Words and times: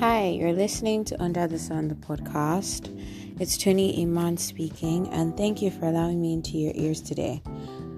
Hi, 0.00 0.28
you're 0.28 0.52
listening 0.52 1.04
to 1.06 1.20
Under 1.20 1.48
the 1.48 1.58
Sun, 1.58 1.88
the 1.88 1.96
podcast. 1.96 2.86
It's 3.40 3.58
Tony 3.58 4.00
Iman 4.00 4.36
speaking, 4.36 5.08
and 5.08 5.36
thank 5.36 5.60
you 5.60 5.72
for 5.72 5.86
allowing 5.86 6.22
me 6.22 6.34
into 6.34 6.56
your 6.56 6.70
ears 6.76 7.00
today. 7.00 7.42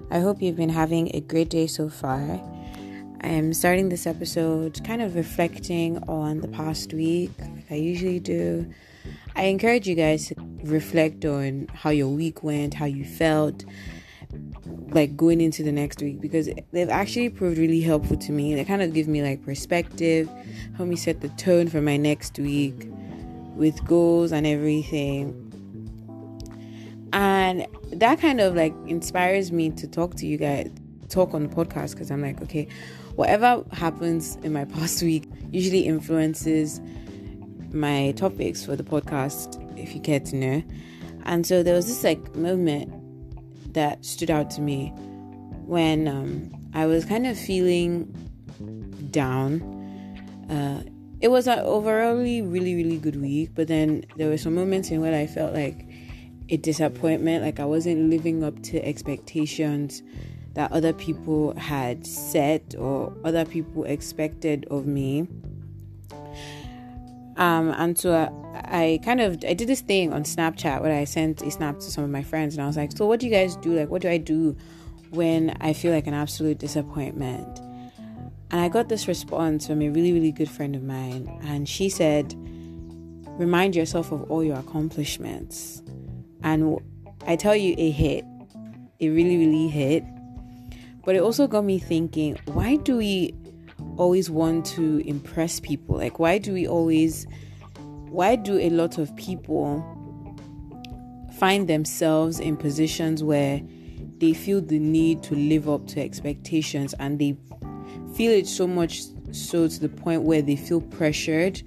I 0.09 0.17
hope 0.17 0.41
you've 0.41 0.55
been 0.55 0.67
having 0.67 1.15
a 1.15 1.19
great 1.21 1.51
day 1.51 1.67
so 1.67 1.89
far. 1.89 2.41
I 3.21 3.27
am 3.27 3.53
starting 3.53 3.89
this 3.89 4.07
episode 4.07 4.83
kind 4.83 5.03
of 5.03 5.13
reflecting 5.13 6.03
on 6.09 6.41
the 6.41 6.47
past 6.47 6.91
week, 6.91 7.29
like 7.39 7.71
I 7.71 7.75
usually 7.75 8.19
do. 8.19 8.67
I 9.35 9.43
encourage 9.43 9.87
you 9.87 9.93
guys 9.93 10.29
to 10.29 10.35
reflect 10.63 11.23
on 11.23 11.67
how 11.71 11.91
your 11.91 12.09
week 12.09 12.41
went, 12.41 12.73
how 12.73 12.85
you 12.85 13.05
felt, 13.05 13.63
like 14.93 15.15
going 15.15 15.41
into 15.41 15.63
the 15.63 15.71
next 15.71 16.01
week 16.01 16.19
because 16.19 16.49
they've 16.71 16.89
actually 16.89 17.29
proved 17.29 17.57
really 17.57 17.81
helpful 17.81 18.17
to 18.17 18.31
me. 18.31 18.55
They 18.55 18.65
kind 18.65 18.81
of 18.81 18.93
give 18.93 19.07
me 19.07 19.21
like 19.21 19.43
perspective, 19.43 20.29
help 20.75 20.89
me 20.89 20.95
set 20.95 21.21
the 21.21 21.29
tone 21.29 21.67
for 21.67 21.81
my 21.81 21.97
next 21.97 22.37
week 22.37 22.87
with 23.55 23.83
goals 23.85 24.31
and 24.31 24.45
everything. 24.45 25.47
And 27.13 27.67
that 27.91 28.19
kind 28.19 28.39
of 28.39 28.55
like 28.55 28.73
inspires 28.87 29.51
me 29.51 29.69
to 29.71 29.87
talk 29.87 30.15
to 30.15 30.25
you 30.25 30.37
guys, 30.37 30.69
talk 31.09 31.33
on 31.33 31.47
the 31.47 31.55
podcast 31.55 31.91
because 31.91 32.11
I'm 32.11 32.21
like, 32.21 32.41
okay, 32.41 32.67
whatever 33.15 33.63
happens 33.71 34.37
in 34.43 34.53
my 34.53 34.65
past 34.75 35.01
week 35.03 35.27
usually 35.51 35.81
influences 35.81 36.81
my 37.73 38.11
topics 38.17 38.65
for 38.65 38.75
the 38.75 38.83
podcast, 38.83 39.57
if 39.79 39.95
you 39.95 40.01
care 40.01 40.19
to 40.19 40.35
know. 40.35 40.63
And 41.23 41.45
so 41.45 41.63
there 41.63 41.75
was 41.75 41.87
this 41.87 42.03
like 42.03 42.35
moment 42.35 43.00
that 43.73 44.03
stood 44.05 44.31
out 44.31 44.49
to 44.51 44.61
me 44.61 44.89
when 45.65 46.07
um, 46.07 46.51
I 46.73 46.85
was 46.85 47.05
kind 47.05 47.25
of 47.27 47.37
feeling 47.37 48.05
down. 49.11 49.61
Uh, 50.49 50.83
it 51.21 51.29
was 51.29 51.47
an 51.47 51.59
overallly 51.59 52.41
really, 52.41 52.75
really 52.75 52.97
good 52.97 53.21
week, 53.21 53.51
but 53.53 53.67
then 53.67 54.03
there 54.17 54.29
were 54.29 54.37
some 54.37 54.55
moments 54.55 54.89
in 54.89 55.01
where 55.01 55.13
I 55.13 55.27
felt 55.27 55.53
like 55.53 55.87
a 56.49 56.57
disappointment, 56.57 57.43
like 57.43 57.59
I 57.59 57.65
wasn't 57.65 58.09
living 58.09 58.43
up 58.43 58.61
to 58.63 58.85
expectations 58.85 60.03
that 60.53 60.71
other 60.71 60.91
people 60.91 61.55
had 61.57 62.05
set 62.05 62.75
or 62.77 63.15
other 63.23 63.45
people 63.45 63.85
expected 63.85 64.65
of 64.69 64.85
me. 64.85 65.27
Um, 67.37 67.69
and 67.69 67.97
so 67.97 68.11
I, 68.71 68.99
kind 69.03 69.21
of 69.21 69.43
I 69.47 69.53
did 69.53 69.67
this 69.67 69.81
thing 69.81 70.13
on 70.13 70.23
Snapchat 70.23 70.81
where 70.81 70.97
I 70.97 71.03
sent 71.03 71.41
a 71.41 71.51
snap 71.51 71.79
to 71.79 71.91
some 71.91 72.03
of 72.03 72.09
my 72.09 72.23
friends 72.23 72.55
and 72.55 72.63
I 72.63 72.67
was 72.67 72.77
like, 72.77 72.91
"So 72.93 73.05
what 73.05 73.19
do 73.19 73.27
you 73.27 73.31
guys 73.31 73.55
do? 73.57 73.73
Like, 73.73 73.89
what 73.89 74.01
do 74.01 74.09
I 74.09 74.17
do 74.17 74.55
when 75.09 75.55
I 75.59 75.73
feel 75.73 75.93
like 75.93 76.07
an 76.07 76.13
absolute 76.13 76.57
disappointment?" 76.57 77.59
And 78.49 78.59
I 78.59 78.69
got 78.69 78.89
this 78.89 79.07
response 79.07 79.67
from 79.67 79.81
a 79.81 79.89
really 79.89 80.13
really 80.13 80.31
good 80.31 80.49
friend 80.49 80.75
of 80.75 80.83
mine, 80.83 81.29
and 81.43 81.67
she 81.67 81.89
said, 81.89 82.33
"Remind 83.37 83.75
yourself 83.75 84.11
of 84.11 84.29
all 84.31 84.43
your 84.43 84.57
accomplishments." 84.57 85.81
And 86.43 86.79
I 87.27 87.35
tell 87.35 87.55
you, 87.55 87.75
it 87.77 87.91
hit. 87.91 88.25
It 88.99 89.09
really 89.09 89.37
really 89.37 89.67
hit. 89.67 90.03
But 91.03 91.15
it 91.15 91.21
also 91.21 91.47
got 91.47 91.65
me 91.65 91.79
thinking, 91.79 92.37
why 92.45 92.75
do 92.75 92.97
we 92.97 93.33
always 93.97 94.29
want 94.29 94.65
to 94.67 94.99
impress 95.07 95.59
people? 95.59 95.97
Like, 95.97 96.19
why 96.19 96.37
do 96.37 96.53
we 96.53 96.67
always, 96.67 97.25
why 98.11 98.35
do 98.35 98.59
a 98.59 98.69
lot 98.69 98.97
of 98.97 99.15
people 99.15 99.81
find 101.37 101.67
themselves 101.67 102.39
in 102.39 102.57
positions 102.57 103.23
where 103.23 103.61
they 104.17 104.33
feel 104.33 104.61
the 104.61 104.77
need 104.77 105.23
to 105.23 105.33
live 105.33 105.69
up 105.69 105.87
to 105.87 106.01
expectations 106.01 106.93
and 106.99 107.19
they 107.19 107.37
feel 108.13 108.31
it 108.31 108.45
so 108.45 108.67
much 108.67 109.03
so 109.31 109.65
to 109.65 109.79
the 109.79 109.87
point 109.87 110.23
where 110.23 110.41
they 110.41 110.57
feel 110.57 110.81
pressured 110.81 111.63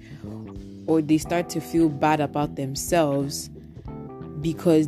or 0.85 1.01
they 1.01 1.17
start 1.17 1.49
to 1.49 1.59
feel 1.59 1.89
bad 1.89 2.21
about 2.21 2.55
themselves 2.55 3.49
because 4.41 4.87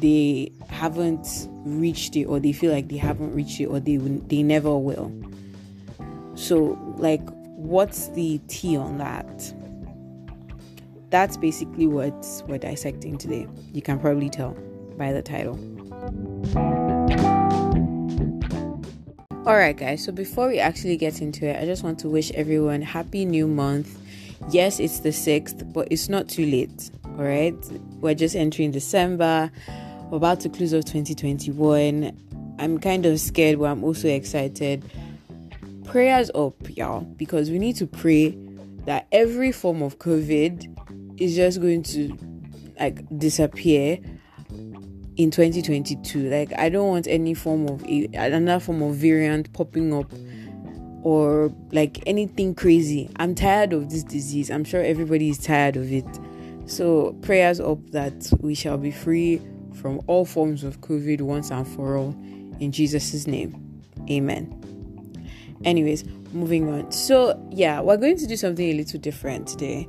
they 0.00 0.50
haven't 0.68 1.48
reached 1.64 2.16
it 2.16 2.24
or 2.24 2.40
they 2.40 2.52
feel 2.52 2.72
like 2.72 2.88
they 2.88 2.96
haven't 2.96 3.32
reached 3.32 3.60
it 3.60 3.66
or 3.66 3.78
they 3.78 3.96
they 3.96 4.42
never 4.42 4.76
will. 4.76 5.12
So, 6.34 6.76
like, 6.98 7.22
what's 7.56 8.08
the 8.08 8.38
tea 8.48 8.76
on 8.76 8.98
that? 8.98 9.54
That's 11.10 11.36
basically 11.36 11.86
what 11.86 12.26
we're 12.46 12.58
dissecting 12.58 13.18
today. 13.18 13.46
You 13.72 13.82
can 13.82 13.98
probably 13.98 14.28
tell 14.28 14.56
by 14.96 15.12
the 15.12 15.22
title. 15.22 15.58
Alright, 19.46 19.76
guys, 19.76 20.04
so 20.04 20.10
before 20.10 20.48
we 20.48 20.58
actually 20.58 20.96
get 20.96 21.22
into 21.22 21.46
it, 21.46 21.62
I 21.62 21.64
just 21.64 21.84
want 21.84 22.00
to 22.00 22.08
wish 22.08 22.32
everyone 22.32 22.82
happy 22.82 23.24
new 23.24 23.46
month. 23.46 23.96
Yes, 24.50 24.80
it's 24.80 25.00
the 25.00 25.10
6th, 25.10 25.72
but 25.72 25.88
it's 25.90 26.08
not 26.08 26.28
too 26.28 26.44
late. 26.44 26.90
Alright, 27.04 27.54
we're 28.00 28.14
just 28.14 28.34
entering 28.34 28.72
December, 28.72 29.50
we're 30.10 30.16
about 30.16 30.40
to 30.40 30.48
close 30.48 30.74
off 30.74 30.84
2021. 30.84 32.56
I'm 32.58 32.78
kind 32.78 33.06
of 33.06 33.20
scared, 33.20 33.58
but 33.58 33.66
I'm 33.66 33.84
also 33.84 34.08
excited 34.08 34.84
prayers 35.86 36.30
up, 36.34 36.54
y'all, 36.76 37.00
because 37.00 37.50
we 37.50 37.58
need 37.58 37.76
to 37.76 37.86
pray 37.86 38.36
that 38.86 39.06
every 39.12 39.52
form 39.52 39.82
of 39.82 39.98
COVID 39.98 41.20
is 41.20 41.36
just 41.36 41.60
going 41.60 41.82
to 41.84 42.16
like 42.78 43.02
disappear 43.18 43.98
in 45.16 45.30
2022. 45.30 46.30
Like, 46.30 46.52
I 46.58 46.68
don't 46.68 46.88
want 46.88 47.06
any 47.06 47.34
form 47.34 47.68
of 47.68 47.82
another 47.84 48.60
form 48.60 48.82
of 48.82 48.96
variant 48.96 49.52
popping 49.52 49.92
up 49.92 50.10
or 51.02 51.52
like 51.72 52.02
anything 52.06 52.54
crazy. 52.54 53.10
I'm 53.16 53.34
tired 53.34 53.72
of 53.72 53.90
this 53.90 54.02
disease. 54.02 54.50
I'm 54.50 54.64
sure 54.64 54.82
everybody 54.82 55.30
is 55.30 55.38
tired 55.38 55.76
of 55.76 55.92
it. 55.92 56.06
So, 56.66 57.12
prayers 57.22 57.60
up 57.60 57.78
that 57.90 58.30
we 58.40 58.54
shall 58.54 58.76
be 58.76 58.90
free 58.90 59.40
from 59.74 60.00
all 60.06 60.24
forms 60.24 60.64
of 60.64 60.80
COVID 60.80 61.20
once 61.20 61.50
and 61.50 61.66
for 61.66 61.96
all. 61.96 62.10
In 62.58 62.72
Jesus' 62.72 63.26
name, 63.26 63.82
amen. 64.10 64.75
Anyways, 65.64 66.04
moving 66.32 66.68
on. 66.68 66.92
So, 66.92 67.40
yeah, 67.50 67.80
we're 67.80 67.96
going 67.96 68.16
to 68.18 68.26
do 68.26 68.36
something 68.36 68.68
a 68.68 68.74
little 68.74 69.00
different 69.00 69.48
today. 69.48 69.88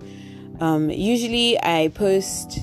Um, 0.60 0.90
usually, 0.90 1.62
I 1.62 1.90
post 1.90 2.60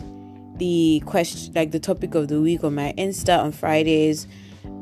the 0.57 1.03
question, 1.07 1.53
like 1.55 1.71
the 1.71 1.81
topic 1.81 2.15
of 2.15 2.29
the 2.29 2.41
week, 2.41 2.65
on 2.65 2.75
my 2.75 2.95
Insta 2.97 3.39
on 3.39 3.53
Fridays, 3.53 4.27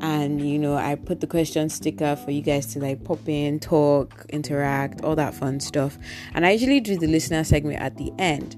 and 0.01 0.47
you 0.47 0.57
know, 0.57 0.75
I 0.75 0.95
put 0.95 1.21
the 1.21 1.27
question 1.27 1.69
sticker 1.69 2.15
for 2.15 2.31
you 2.31 2.41
guys 2.41 2.67
to 2.73 2.79
like 2.79 3.03
pop 3.03 3.27
in, 3.27 3.59
talk, 3.59 4.25
interact, 4.29 5.01
all 5.03 5.15
that 5.15 5.33
fun 5.33 5.59
stuff. 5.59 5.97
And 6.33 6.45
I 6.45 6.51
usually 6.51 6.79
do 6.79 6.97
the 6.97 7.07
listener 7.07 7.43
segment 7.43 7.81
at 7.81 7.97
the 7.97 8.11
end, 8.17 8.55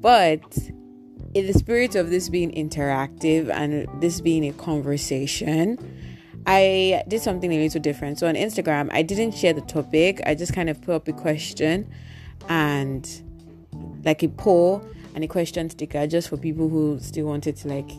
but 0.00 0.58
in 1.34 1.46
the 1.46 1.52
spirit 1.52 1.96
of 1.96 2.10
this 2.10 2.28
being 2.28 2.52
interactive 2.52 3.50
and 3.50 3.88
this 4.00 4.20
being 4.20 4.46
a 4.46 4.52
conversation, 4.52 5.78
I 6.46 7.02
did 7.08 7.22
something 7.22 7.52
a 7.52 7.58
little 7.58 7.80
different. 7.80 8.18
So 8.18 8.26
on 8.26 8.34
Instagram, 8.34 8.90
I 8.92 9.02
didn't 9.02 9.32
share 9.32 9.52
the 9.52 9.62
topic. 9.62 10.20
I 10.26 10.34
just 10.34 10.52
kind 10.52 10.68
of 10.68 10.80
put 10.82 10.94
up 10.94 11.08
a 11.08 11.12
question 11.12 11.90
and 12.48 13.08
like 14.04 14.22
a 14.22 14.28
poll 14.28 14.86
and 15.14 15.24
a 15.24 15.28
question 15.28 15.70
sticker 15.70 16.06
just 16.06 16.28
for 16.28 16.36
people 16.36 16.68
who 16.68 16.98
still 17.00 17.26
wanted 17.26 17.56
to 17.56 17.68
like 17.68 17.90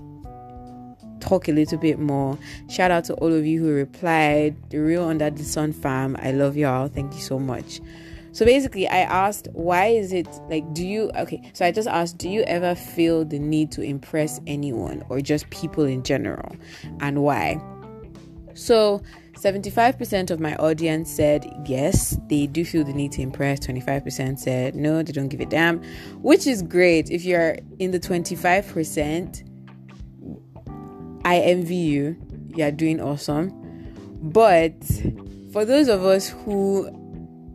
talk 1.21 1.47
a 1.47 1.51
little 1.51 1.79
bit 1.79 1.97
more. 1.97 2.37
Shout 2.69 2.91
out 2.91 3.05
to 3.05 3.15
all 3.15 3.33
of 3.33 3.45
you 3.45 3.63
who 3.63 3.71
replied. 3.71 4.55
The 4.69 4.77
real 4.77 5.05
under 5.05 5.29
the 5.29 5.43
sun 5.43 5.73
fam. 5.73 6.15
I 6.19 6.31
love 6.31 6.55
y'all. 6.55 6.87
Thank 6.87 7.13
you 7.13 7.21
so 7.21 7.39
much. 7.39 7.81
So 8.31 8.45
basically, 8.45 8.85
I 8.85 8.97
asked, 8.97 9.47
why 9.53 9.85
is 9.85 10.11
it 10.11 10.27
like, 10.49 10.73
do 10.73 10.85
you, 10.85 11.09
okay, 11.15 11.49
so 11.53 11.65
I 11.65 11.71
just 11.71 11.87
asked, 11.87 12.17
do 12.17 12.27
you 12.27 12.41
ever 12.41 12.75
feel 12.75 13.23
the 13.23 13.39
need 13.39 13.71
to 13.71 13.81
impress 13.81 14.41
anyone 14.45 15.05
or 15.07 15.21
just 15.21 15.49
people 15.51 15.85
in 15.85 16.03
general? 16.03 16.53
And 16.99 17.23
why? 17.23 17.61
So, 18.55 19.01
75% 19.33 20.31
of 20.31 20.39
my 20.39 20.55
audience 20.55 21.11
said 21.11 21.45
yes, 21.65 22.17
they 22.29 22.47
do 22.47 22.63
feel 22.63 22.85
the 22.85 22.93
need 22.93 23.11
to 23.11 23.21
impress. 23.21 23.59
25% 23.59 24.39
said 24.39 24.75
no, 24.75 25.03
they 25.03 25.11
don't 25.11 25.27
give 25.27 25.41
a 25.41 25.45
damn, 25.45 25.83
which 26.21 26.47
is 26.47 26.61
great. 26.63 27.11
If 27.11 27.25
you're 27.25 27.57
in 27.79 27.91
the 27.91 27.99
25%, 27.99 29.43
I 31.25 31.37
envy 31.39 31.75
you. 31.75 32.15
You're 32.55 32.71
doing 32.71 33.01
awesome. 33.01 33.51
But 34.21 34.73
for 35.51 35.65
those 35.65 35.89
of 35.89 36.05
us 36.05 36.29
who 36.29 36.89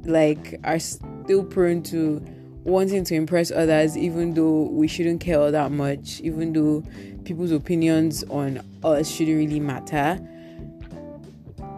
like 0.04 0.60
are 0.64 0.78
still 0.78 1.44
prone 1.44 1.82
to 1.84 2.22
wanting 2.64 3.04
to 3.04 3.14
impress 3.14 3.50
others 3.50 3.96
even 3.96 4.34
though 4.34 4.64
we 4.70 4.86
shouldn't 4.86 5.22
care 5.22 5.40
all 5.40 5.50
that 5.50 5.72
much, 5.72 6.20
even 6.20 6.52
though 6.52 6.84
people's 7.24 7.52
opinions 7.52 8.22
on 8.24 8.60
us 8.84 9.10
shouldn't 9.10 9.38
really 9.38 9.60
matter 9.60 10.18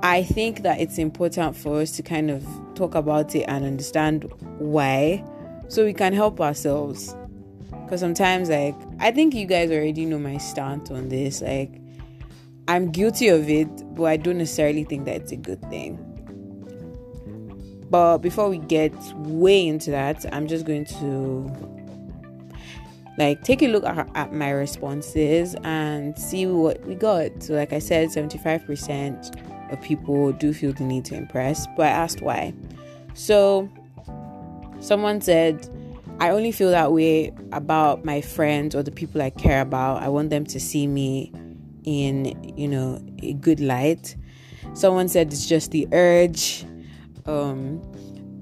I 0.03 0.25
think 0.25 0.63
that 0.63 0.81
it's 0.81 0.99
important 0.99 1.57
for 1.57 1.81
us 1.81 1.93
to 1.93 2.03
kind 2.03 2.31
of 2.31 2.45
talk 2.75 2.97
about 2.97 3.35
it 3.37 3.43
and 3.43 3.65
understand 3.65 4.25
why 4.59 5.25
so 5.69 5.85
we 5.85 5.95
can 5.95 6.13
help 6.13 6.41
ourselves. 6.41 7.15
Because 7.71 8.01
sometimes, 8.01 8.51
like, 8.51 8.75
I 8.99 9.13
think 9.13 9.33
you 9.33 9.47
guys 9.47 9.71
already 9.71 10.05
know 10.05 10.19
my 10.19 10.39
stance 10.39 10.91
on 10.91 11.09
this. 11.09 11.41
Like, 11.41 11.71
I'm 12.67 12.91
guilty 12.91 13.29
of 13.29 13.49
it, 13.49 13.69
but 13.95 14.05
I 14.05 14.17
don't 14.17 14.39
necessarily 14.39 14.83
think 14.83 15.05
that 15.05 15.17
it's 15.17 15.33
a 15.33 15.37
good 15.37 15.63
thing. 15.71 16.09
But 17.89 18.19
before 18.19 18.49
we 18.49 18.59
get 18.59 18.93
way 19.15 19.69
into 19.69 19.93
that, 19.93 20.25
I'm 20.35 20.49
just 20.49 20.65
going 20.65 20.87
to 20.87 21.51
like 23.19 23.43
take 23.45 23.63
a 23.63 23.69
look 23.69 23.85
at, 23.85 24.09
at 24.17 24.33
my 24.33 24.51
responses 24.51 25.55
and 25.63 26.19
see 26.19 26.47
what 26.47 26.85
we 26.87 26.95
got. 26.95 27.43
So, 27.43 27.55
like 27.55 27.73
I 27.73 27.79
said, 27.79 28.09
75% 28.09 29.52
people 29.77 30.33
do 30.33 30.53
feel 30.53 30.73
the 30.73 30.85
need 30.85 31.05
to 31.07 31.15
impress, 31.15 31.67
but 31.77 31.87
I 31.87 31.91
asked 31.91 32.21
why. 32.21 32.55
So, 33.15 33.69
someone 34.81 35.21
said, 35.21 35.69
I 36.21 36.31
only 36.31 36.53
feel 36.53 36.71
that 36.71 36.93
way 36.93 37.33
about 37.53 38.05
my 38.05 38.21
friends 38.21 38.75
or 38.75 38.83
the 38.83 38.91
people 38.91 39.21
I 39.23 39.31
care 39.31 39.61
about. 39.61 40.03
I 40.03 40.09
want 40.09 40.31
them 40.31 40.45
to 40.47 40.61
see 40.61 40.87
me 40.87 41.33
in, 41.85 42.55
you 42.57 42.69
know, 42.69 43.05
a 43.23 43.33
good 43.35 43.61
light. 43.61 44.17
Someone 44.75 45.09
said 45.09 45.33
it's 45.33 45.47
just 45.47 45.71
the 45.71 45.89
urge. 45.93 46.65
Um, 47.27 47.83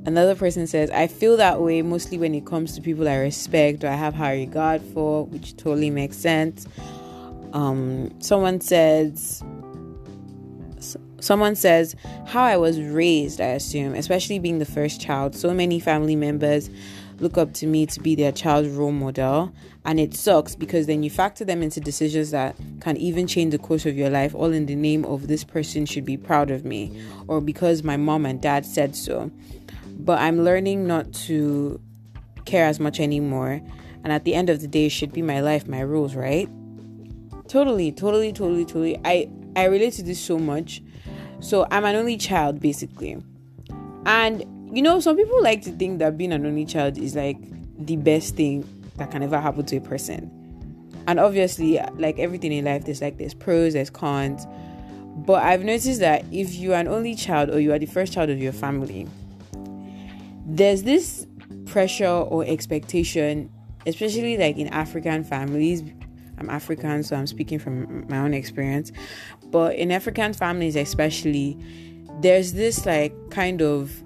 another 0.07 0.35
person 0.35 0.67
says, 0.67 0.91
I 0.91 1.07
feel 1.07 1.37
that 1.39 1.61
way 1.61 1.83
mostly 1.83 2.19
when 2.19 2.35
it 2.35 2.47
comes 2.47 2.75
to 2.75 2.81
people 2.81 3.09
I 3.09 3.17
respect 3.17 3.85
or 3.85 3.89
I 3.89 3.95
have 3.95 4.15
high 4.15 4.35
regard 4.35 4.83
for, 4.83 5.25
which 5.27 5.57
totally 5.57 5.91
makes 5.91 6.17
sense. 6.17 6.67
Um, 7.53 8.11
someone 8.21 8.61
says, 8.61 9.43
someone 11.21 11.55
says 11.57 11.95
how 12.27 12.43
I 12.43 12.57
was 12.57 12.81
raised, 12.81 13.41
I 13.41 13.49
assume, 13.49 13.95
especially 13.95 14.39
being 14.39 14.59
the 14.59 14.65
first 14.65 15.01
child. 15.01 15.35
So 15.35 15.53
many 15.55 15.81
family 15.81 16.17
members 16.17 16.71
look 17.21 17.37
up 17.37 17.53
to 17.55 17.67
me 17.67 17.87
to 17.87 18.01
be 18.01 18.15
their 18.15 18.33
child's 18.33 18.69
role 18.71 18.93
model. 18.93 19.53
And 19.85 20.01
it 20.01 20.15
sucks 20.15 20.57
because 20.57 20.87
then 20.87 21.03
you 21.03 21.11
factor 21.11 21.45
them 21.45 21.63
into 21.63 21.81
decisions 21.81 22.31
that 22.33 22.57
can 22.81 22.97
even 22.97 23.27
change 23.27 23.53
the 23.53 23.59
course 23.59 23.87
of 23.87 23.97
your 23.97 24.11
life, 24.11 24.35
all 24.35 24.53
in 24.53 24.67
the 24.67 24.75
name 24.75 25.05
of 25.05 25.29
this 25.29 25.45
person 25.45 25.87
should 25.87 26.05
be 26.05 26.17
proud 26.17 26.51
of 26.51 26.65
me 26.65 27.03
or 27.29 27.41
because 27.41 27.83
my 27.83 27.97
mom 27.97 28.27
and 28.27 28.41
dad 28.41 28.67
said 28.67 28.97
so. 28.97 29.31
But 29.87 30.19
I'm 30.19 30.45
learning 30.45 30.87
not 30.87 31.13
to 31.27 31.81
care 32.47 32.67
as 32.67 32.81
much 32.81 33.01
anymore. 33.01 33.61
And 34.03 34.13
at 34.13 34.25
the 34.25 34.35
end 34.35 34.49
of 34.49 34.61
the 34.61 34.67
day, 34.67 34.87
it 34.87 34.91
should 34.91 35.13
be 35.13 35.23
my 35.23 35.41
life, 35.41 35.69
my 35.69 35.81
rules, 35.81 36.15
right? 36.15 36.49
Totally, 37.49 37.93
totally, 37.93 38.33
totally, 38.33 38.65
totally. 38.65 38.99
I, 39.05 39.29
I 39.57 39.65
relate 39.65 39.95
to 39.95 40.03
this 40.03 40.21
so 40.21 40.39
much. 40.39 40.83
So 41.41 41.67
I'm 41.71 41.85
an 41.85 41.97
only 41.97 42.17
child, 42.17 42.61
basically. 42.61 43.23
And 44.07 44.45
you 44.73 44.83
know, 44.83 45.01
some 45.01 45.17
people 45.17 45.43
like 45.43 45.63
to 45.63 45.73
think 45.73 45.99
that 45.99 46.17
being 46.17 46.33
an 46.33 46.47
only 46.47 46.65
child 46.65 46.97
is 46.97 47.17
like 47.17 47.39
the 47.85 47.97
best 47.97 48.37
thing 48.37 48.65
that 48.97 49.11
can 49.11 49.23
ever 49.23 49.41
happen 49.41 49.65
to 49.67 49.77
a 49.77 49.81
person. 49.81 50.31
And 51.07 51.19
obviously, 51.19 51.81
like 51.97 52.19
everything 52.19 52.53
in 52.53 52.67
life, 52.67 52.85
there's 52.85 53.01
like 53.01 53.19
there's 53.19 53.35
pros, 53.35 53.73
there's 53.73 53.91
cons. 53.91 54.47
But 55.17 55.43
I've 55.43 55.65
noticed 55.65 56.01
that 56.01 56.25
if 56.31 56.55
you 56.55 56.73
are 56.73 56.81
an 56.81 56.89
only 56.89 57.15
child 57.15 57.51
or 57.51 57.59
you 57.59 57.73
are 57.73 57.79
the 57.79 57.87
first 57.87 58.13
child 58.13 58.31
of 58.31 58.39
your 58.41 58.53
family, 58.53 59.09
there's 60.47 60.83
this 60.85 61.27
pressure 61.67 62.07
or 62.07 62.45
expectation, 62.45 63.51
especially 63.87 64.37
like 64.37 64.57
in 64.57 64.69
African 64.69 65.25
families. 65.25 65.83
I'm 66.41 66.49
African, 66.49 67.03
so 67.03 67.17
I'm 67.17 67.27
speaking 67.27 67.59
from 67.59 68.07
my 68.09 68.19
own 68.19 68.33
experience. 68.33 68.91
But 69.51 69.77
in 69.77 69.93
African 69.93 70.33
families, 70.33 70.75
especially, 70.75 71.59
there's 72.21 72.55
this 72.55 72.87
like 72.87 73.15
kind 73.31 73.63
of 73.63 74.03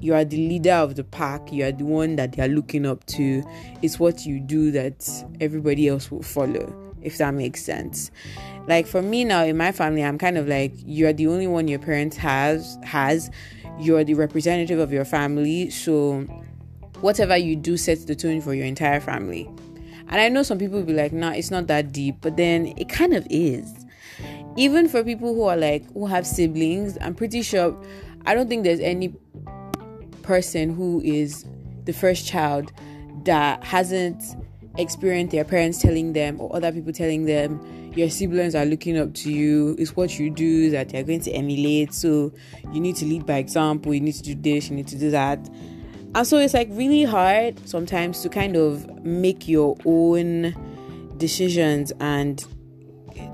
you 0.00 0.14
are 0.14 0.24
the 0.24 0.36
leader 0.36 0.72
of 0.72 0.96
the 0.96 1.04
pack 1.04 1.52
you 1.52 1.62
are 1.62 1.72
the 1.72 1.84
one 1.84 2.16
that 2.16 2.32
they 2.32 2.42
are 2.42 2.48
looking 2.48 2.86
up 2.86 3.04
to. 3.06 3.42
It's 3.82 3.98
what 4.00 4.24
you 4.24 4.40
do 4.40 4.70
that 4.70 5.08
everybody 5.40 5.88
else 5.88 6.10
will 6.10 6.22
follow 6.22 6.74
if 7.02 7.18
that 7.18 7.34
makes 7.34 7.62
sense. 7.62 8.10
Like 8.66 8.86
for 8.86 9.02
me 9.02 9.24
now 9.24 9.44
in 9.44 9.56
my 9.56 9.72
family 9.72 10.04
i'm 10.04 10.18
kind 10.18 10.36
of 10.38 10.46
like 10.46 10.72
you're 10.84 11.12
the 11.12 11.26
only 11.26 11.46
one 11.46 11.68
your 11.68 11.78
parents 11.78 12.16
has 12.16 12.78
has. 12.84 13.30
You're 13.78 14.04
the 14.04 14.14
representative 14.14 14.78
of 14.78 14.92
your 14.92 15.04
family. 15.04 15.70
So 15.70 16.20
whatever 17.00 17.36
you 17.36 17.56
do 17.56 17.76
sets 17.76 18.04
the 18.04 18.14
tone 18.14 18.40
for 18.40 18.54
your 18.54 18.66
entire 18.66 19.00
family 19.00 19.48
and 20.10 20.20
i 20.20 20.28
know 20.28 20.42
some 20.42 20.58
people 20.58 20.78
will 20.78 20.86
be 20.86 20.92
like 20.92 21.12
nah 21.12 21.30
it's 21.30 21.50
not 21.50 21.66
that 21.66 21.92
deep 21.92 22.16
but 22.20 22.36
then 22.36 22.74
it 22.76 22.88
kind 22.88 23.14
of 23.14 23.26
is. 23.30 23.86
Even 24.56 24.88
for 24.88 25.04
people 25.04 25.32
who 25.32 25.44
are 25.44 25.56
like 25.56 25.90
who 25.92 26.06
have 26.06 26.26
siblings 26.26 26.98
i'm 27.00 27.14
pretty 27.14 27.40
sure 27.40 27.80
i 28.26 28.34
don't 28.34 28.48
think 28.48 28.64
there's 28.64 28.80
any 28.80 29.14
person 30.22 30.74
who 30.74 31.00
is 31.02 31.46
the 31.84 31.92
first 31.92 32.26
child 32.26 32.72
that 33.24 33.62
hasn't 33.64 34.22
experienced 34.76 35.32
their 35.32 35.44
parents 35.44 35.80
telling 35.80 36.12
them 36.12 36.40
or 36.40 36.54
other 36.54 36.72
people 36.72 36.92
telling 36.92 37.24
them 37.26 37.60
your 37.94 38.08
siblings 38.08 38.54
are 38.54 38.64
looking 38.64 38.98
up 38.98 39.12
to 39.14 39.32
you 39.32 39.74
it's 39.78 39.96
what 39.96 40.18
you 40.18 40.30
do 40.30 40.70
that 40.70 40.88
they're 40.90 41.02
going 41.02 41.20
to 41.20 41.30
emulate. 41.32 41.92
So 41.92 42.32
you 42.72 42.80
need 42.80 42.96
to 42.96 43.04
lead 43.04 43.26
by 43.26 43.38
example 43.38 43.92
you 43.94 44.00
need 44.00 44.14
to 44.14 44.22
do 44.22 44.34
this 44.34 44.70
you 44.70 44.76
need 44.76 44.88
to 44.88 44.96
do 44.96 45.10
that 45.10 45.38
and 46.14 46.26
so 46.26 46.38
it's 46.38 46.54
like 46.54 46.68
really 46.72 47.04
hard 47.04 47.68
sometimes 47.68 48.20
to 48.22 48.28
kind 48.28 48.56
of 48.56 49.04
make 49.04 49.46
your 49.46 49.76
own 49.84 50.54
decisions 51.18 51.92
and 52.00 52.44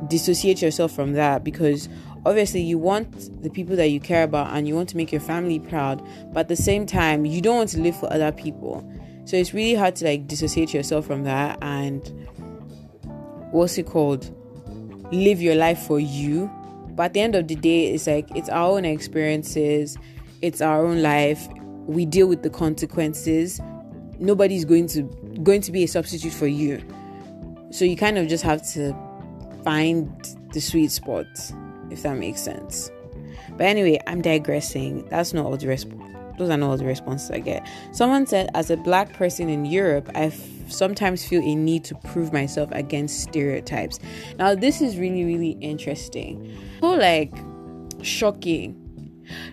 dissociate 0.09 0.61
yourself 0.61 0.93
from 0.93 1.15
that 1.15 1.43
because 1.43 1.89
obviously 2.27 2.61
you 2.61 2.77
want 2.77 3.43
the 3.43 3.49
people 3.49 3.77
that 3.77 3.89
you 3.89 4.01
care 4.01 4.25
about 4.25 4.55
and 4.55 4.69
you 4.69 4.75
want 4.75 4.89
to 4.89 4.97
make 4.97 5.11
your 5.11 5.21
family 5.21 5.59
proud 5.59 6.07
but 6.33 6.41
at 6.41 6.49
the 6.49 6.57
same 6.57 6.85
time 6.85 7.25
you 7.25 7.41
don't 7.41 7.57
want 7.57 7.71
to 7.71 7.81
live 7.81 7.99
for 7.99 8.13
other 8.13 8.33
people. 8.33 8.87
So 9.25 9.37
it's 9.37 9.55
really 9.55 9.75
hard 9.75 9.97
to 9.97 10.05
like 10.05 10.27
dissociate 10.27 10.75
yourself 10.75 11.07
from 11.07 11.25
that 11.25 11.59
and 11.63 12.01
what's 13.53 13.79
it 13.79 13.87
called? 13.87 14.33
Live 15.13 15.41
your 15.41 15.55
life 15.55 15.79
for 15.79 15.99
you. 15.99 16.51
But 16.91 17.05
at 17.05 17.13
the 17.15 17.21
end 17.21 17.35
of 17.35 17.49
the 17.49 17.57
day 17.57 17.95
it's 17.95 18.07
like 18.07 18.29
it's 18.37 18.49
our 18.49 18.71
own 18.73 18.85
experiences 18.85 19.97
it's 20.43 20.61
our 20.61 20.85
own 20.85 21.03
life 21.03 21.49
we 21.87 22.05
deal 22.05 22.27
with 22.27 22.43
the 22.43 22.51
consequences 22.51 23.61
nobody's 24.19 24.65
going 24.65 24.87
to 24.87 25.03
going 25.43 25.61
to 25.61 25.73
be 25.73 25.85
a 25.85 25.89
substitute 25.89 26.33
for 26.33 26.47
you 26.47 26.83
so 27.71 27.85
you 27.85 27.97
kind 27.97 28.19
of 28.19 28.29
just 28.29 28.45
have 28.45 28.67
to 28.73 28.95
find 29.65 30.37
the 30.53 30.61
sweet 30.61 30.91
spot 30.91 31.27
if 31.91 32.03
that 32.03 32.17
makes 32.17 32.41
sense. 32.41 32.91
But 33.51 33.67
anyway, 33.67 33.99
I'm 34.07 34.23
digressing. 34.23 35.07
That's 35.09 35.33
not 35.33 35.47
all 35.47 35.57
the 35.57 35.67
response. 35.67 36.03
Those 36.39 36.51
are 36.51 36.57
not 36.57 36.71
all 36.71 36.77
the 36.77 36.85
responses 36.85 37.31
I 37.31 37.39
get. 37.39 37.67
Someone 37.93 38.27
said, 38.27 38.51
as 38.55 38.71
a 38.71 38.77
black 38.77 39.15
person 39.15 39.49
in 39.49 39.65
Europe, 39.65 40.11
I 40.15 40.29
sometimes 40.69 41.27
feel 41.27 41.41
a 41.41 41.55
need 41.55 41.85
to 41.85 41.95
prove 41.95 42.33
myself 42.33 42.71
against 42.73 43.23
stereotypes. 43.23 43.99
Now, 44.39 44.55
this 44.55 44.83
is 44.83 44.99
really, 44.99 45.25
really 45.25 45.57
interesting. 45.63 46.55
So, 46.81 46.91
like, 46.91 47.33
shocking. 48.03 48.83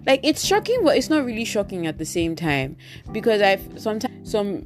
Like, 0.05 0.19
it's 0.23 0.43
shocking, 0.43 0.83
but 0.83 0.97
it's 0.97 1.09
not 1.09 1.25
really 1.25 1.45
shocking 1.45 1.87
at 1.87 1.97
the 1.97 2.05
same 2.05 2.35
time. 2.35 2.77
Because 3.11 3.41
I've 3.41 3.79
sometimes 3.79 4.29
some 4.29 4.65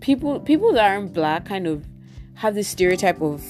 people 0.00 0.40
people 0.40 0.72
that 0.72 0.90
aren't 0.90 1.12
black 1.12 1.46
kind 1.46 1.66
of 1.66 1.86
have 2.34 2.54
this 2.54 2.68
stereotype 2.68 3.20
of 3.22 3.42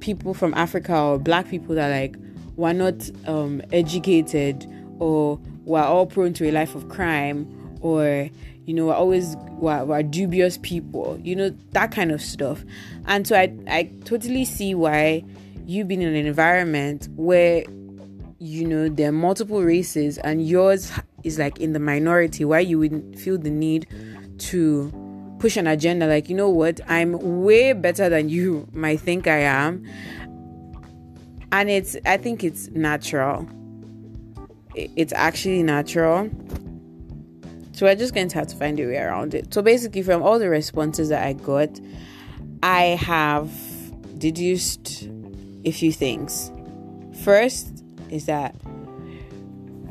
people 0.00 0.34
from 0.34 0.52
Africa 0.54 0.96
or 0.98 1.18
black 1.18 1.48
people 1.48 1.74
that 1.74 1.88
like 1.88 2.16
we're 2.56 2.72
not 2.72 3.10
um, 3.26 3.62
educated 3.72 4.66
or 4.98 5.40
we're 5.64 5.82
all 5.82 6.06
prone 6.06 6.34
to 6.34 6.48
a 6.48 6.52
life 6.52 6.74
of 6.74 6.88
crime 6.88 7.46
or 7.80 8.28
you 8.66 8.74
know 8.74 8.86
we're 8.86 8.94
always 8.94 9.36
we're, 9.52 9.84
we're 9.84 10.02
dubious 10.02 10.58
people 10.58 11.18
you 11.22 11.34
know 11.34 11.50
that 11.70 11.90
kind 11.90 12.12
of 12.12 12.20
stuff. 12.20 12.64
And 13.06 13.26
so 13.26 13.36
i 13.36 13.52
i 13.68 13.84
totally 14.04 14.44
see 14.44 14.74
why 14.74 15.24
you've 15.64 15.88
been 15.88 16.02
in 16.02 16.14
an 16.14 16.26
environment 16.26 17.08
where 17.16 17.64
you 18.42 18.66
know 18.66 18.88
there 18.88 19.08
are 19.08 19.12
multiple 19.12 19.62
races 19.62 20.18
and 20.18 20.44
yours 20.44 20.90
is 21.22 21.38
like 21.38 21.60
in 21.60 21.72
the 21.72 21.78
minority 21.78 22.44
why 22.44 22.58
you 22.58 22.76
would 22.76 23.16
feel 23.16 23.38
the 23.38 23.50
need 23.50 23.86
to 24.38 24.90
push 25.38 25.56
an 25.56 25.68
agenda. 25.68 26.06
Like 26.06 26.28
you 26.28 26.34
know 26.34 26.48
what? 26.48 26.80
I'm 26.88 27.42
way 27.42 27.72
better 27.72 28.08
than 28.08 28.28
you 28.28 28.68
might 28.72 29.00
think 29.00 29.28
i 29.28 29.38
am. 29.38 29.86
And 31.52 31.70
it's 31.70 31.96
i 32.04 32.16
think 32.16 32.42
it's 32.42 32.68
natural. 32.70 33.48
It's 34.74 35.12
actually 35.12 35.62
natural. 35.62 36.28
So 37.72 37.86
we're 37.86 37.94
just 37.94 38.12
going 38.12 38.28
to 38.28 38.38
have 38.38 38.48
to 38.48 38.56
find 38.56 38.78
a 38.80 38.86
way 38.86 38.96
around 38.96 39.34
it. 39.34 39.54
So 39.54 39.62
basically 39.62 40.02
from 40.02 40.20
all 40.22 40.40
the 40.40 40.48
responses 40.48 41.10
that 41.10 41.24
i 41.24 41.32
got 41.32 41.70
i 42.64 42.98
have 43.00 43.50
deduced 44.18 45.08
a 45.64 45.70
few 45.70 45.92
things. 45.92 46.50
First 47.22 47.71
is 48.12 48.26
that 48.26 48.54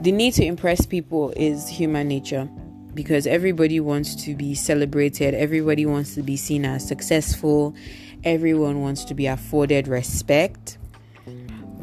the 0.02 0.12
need 0.12 0.34
to 0.34 0.46
impress 0.46 0.86
people 0.86 1.34
is 1.36 1.68
human 1.68 2.08
nature 2.08 2.50
because 2.94 3.26
everybody 3.26 3.80
wants 3.80 4.16
to 4.16 4.36
be 4.36 4.54
celebrated 4.54 5.34
everybody 5.34 5.86
wants 5.86 6.16
to 6.16 6.22
be 6.22 6.36
seen 6.36 6.66
as 6.66 6.86
successful 6.86 7.76
everyone 8.24 8.82
wants 8.82 9.04
to 9.06 9.14
be 9.14 9.28
afforded 9.28 9.88
respect. 9.88 10.78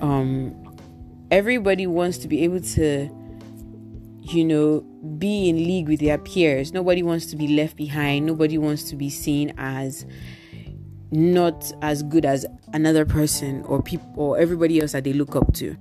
Um, 0.01 0.55
everybody 1.31 1.87
wants 1.87 2.19
to 2.19 2.29
be 2.29 2.45
able 2.45 2.61
to 2.61 3.11
you 4.21 4.45
know 4.45 4.81
be 5.19 5.49
in 5.49 5.57
league 5.57 5.89
with 5.89 6.01
their 6.01 6.19
peers. 6.19 6.73
Nobody 6.73 7.03
wants 7.03 7.27
to 7.27 7.37
be 7.37 7.49
left 7.49 7.77
behind. 7.77 8.27
Nobody 8.27 8.59
wants 8.59 8.85
to 8.91 8.97
be 8.97 9.11
seen 9.11 9.53
as 9.59 10.07
not 11.11 11.73
as 11.81 12.03
good 12.03 12.27
as 12.27 12.45
another 12.75 13.07
person 13.07 13.63
or 13.63 13.83
people 13.83 14.13
or 14.17 14.39
everybody 14.39 14.81
else 14.81 14.93
that 14.93 15.05
they 15.05 15.15
look 15.15 15.35
up 15.35 15.55
to 15.55 15.75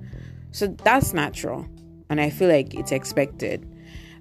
so 0.51 0.67
that's 0.83 1.13
natural 1.13 1.67
and 2.09 2.19
i 2.21 2.29
feel 2.29 2.49
like 2.49 2.73
it's 2.73 2.91
expected 2.91 3.65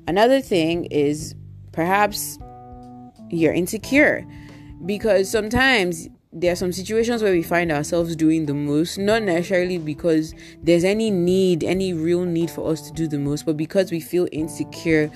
Another 0.09 0.41
thing 0.41 0.85
is 0.87 1.35
perhaps 1.73 2.39
you're 3.29 3.53
insecure 3.53 4.25
because 4.85 5.29
sometimes 5.29 6.09
there 6.33 6.53
are 6.53 6.57
some 6.57 6.73
situations 6.73 7.23
where 7.23 7.33
we 7.33 7.43
find 7.43 7.73
ourselves 7.73 8.15
doing 8.15 8.47
the 8.47 8.55
most, 8.55 8.99
not 8.99 9.23
necessarily 9.23 9.79
because 9.79 10.33
there's 10.63 10.85
any 10.85 11.11
need, 11.11 11.65
any 11.65 11.93
real 11.93 12.25
need 12.25 12.51
for 12.51 12.71
us 12.71 12.83
to 12.83 12.93
do 12.93 13.09
the 13.09 13.19
most, 13.19 13.47
but 13.47 13.57
because 13.57 13.91
we 13.91 13.99
feel 13.99 14.29
insecure 14.31 15.11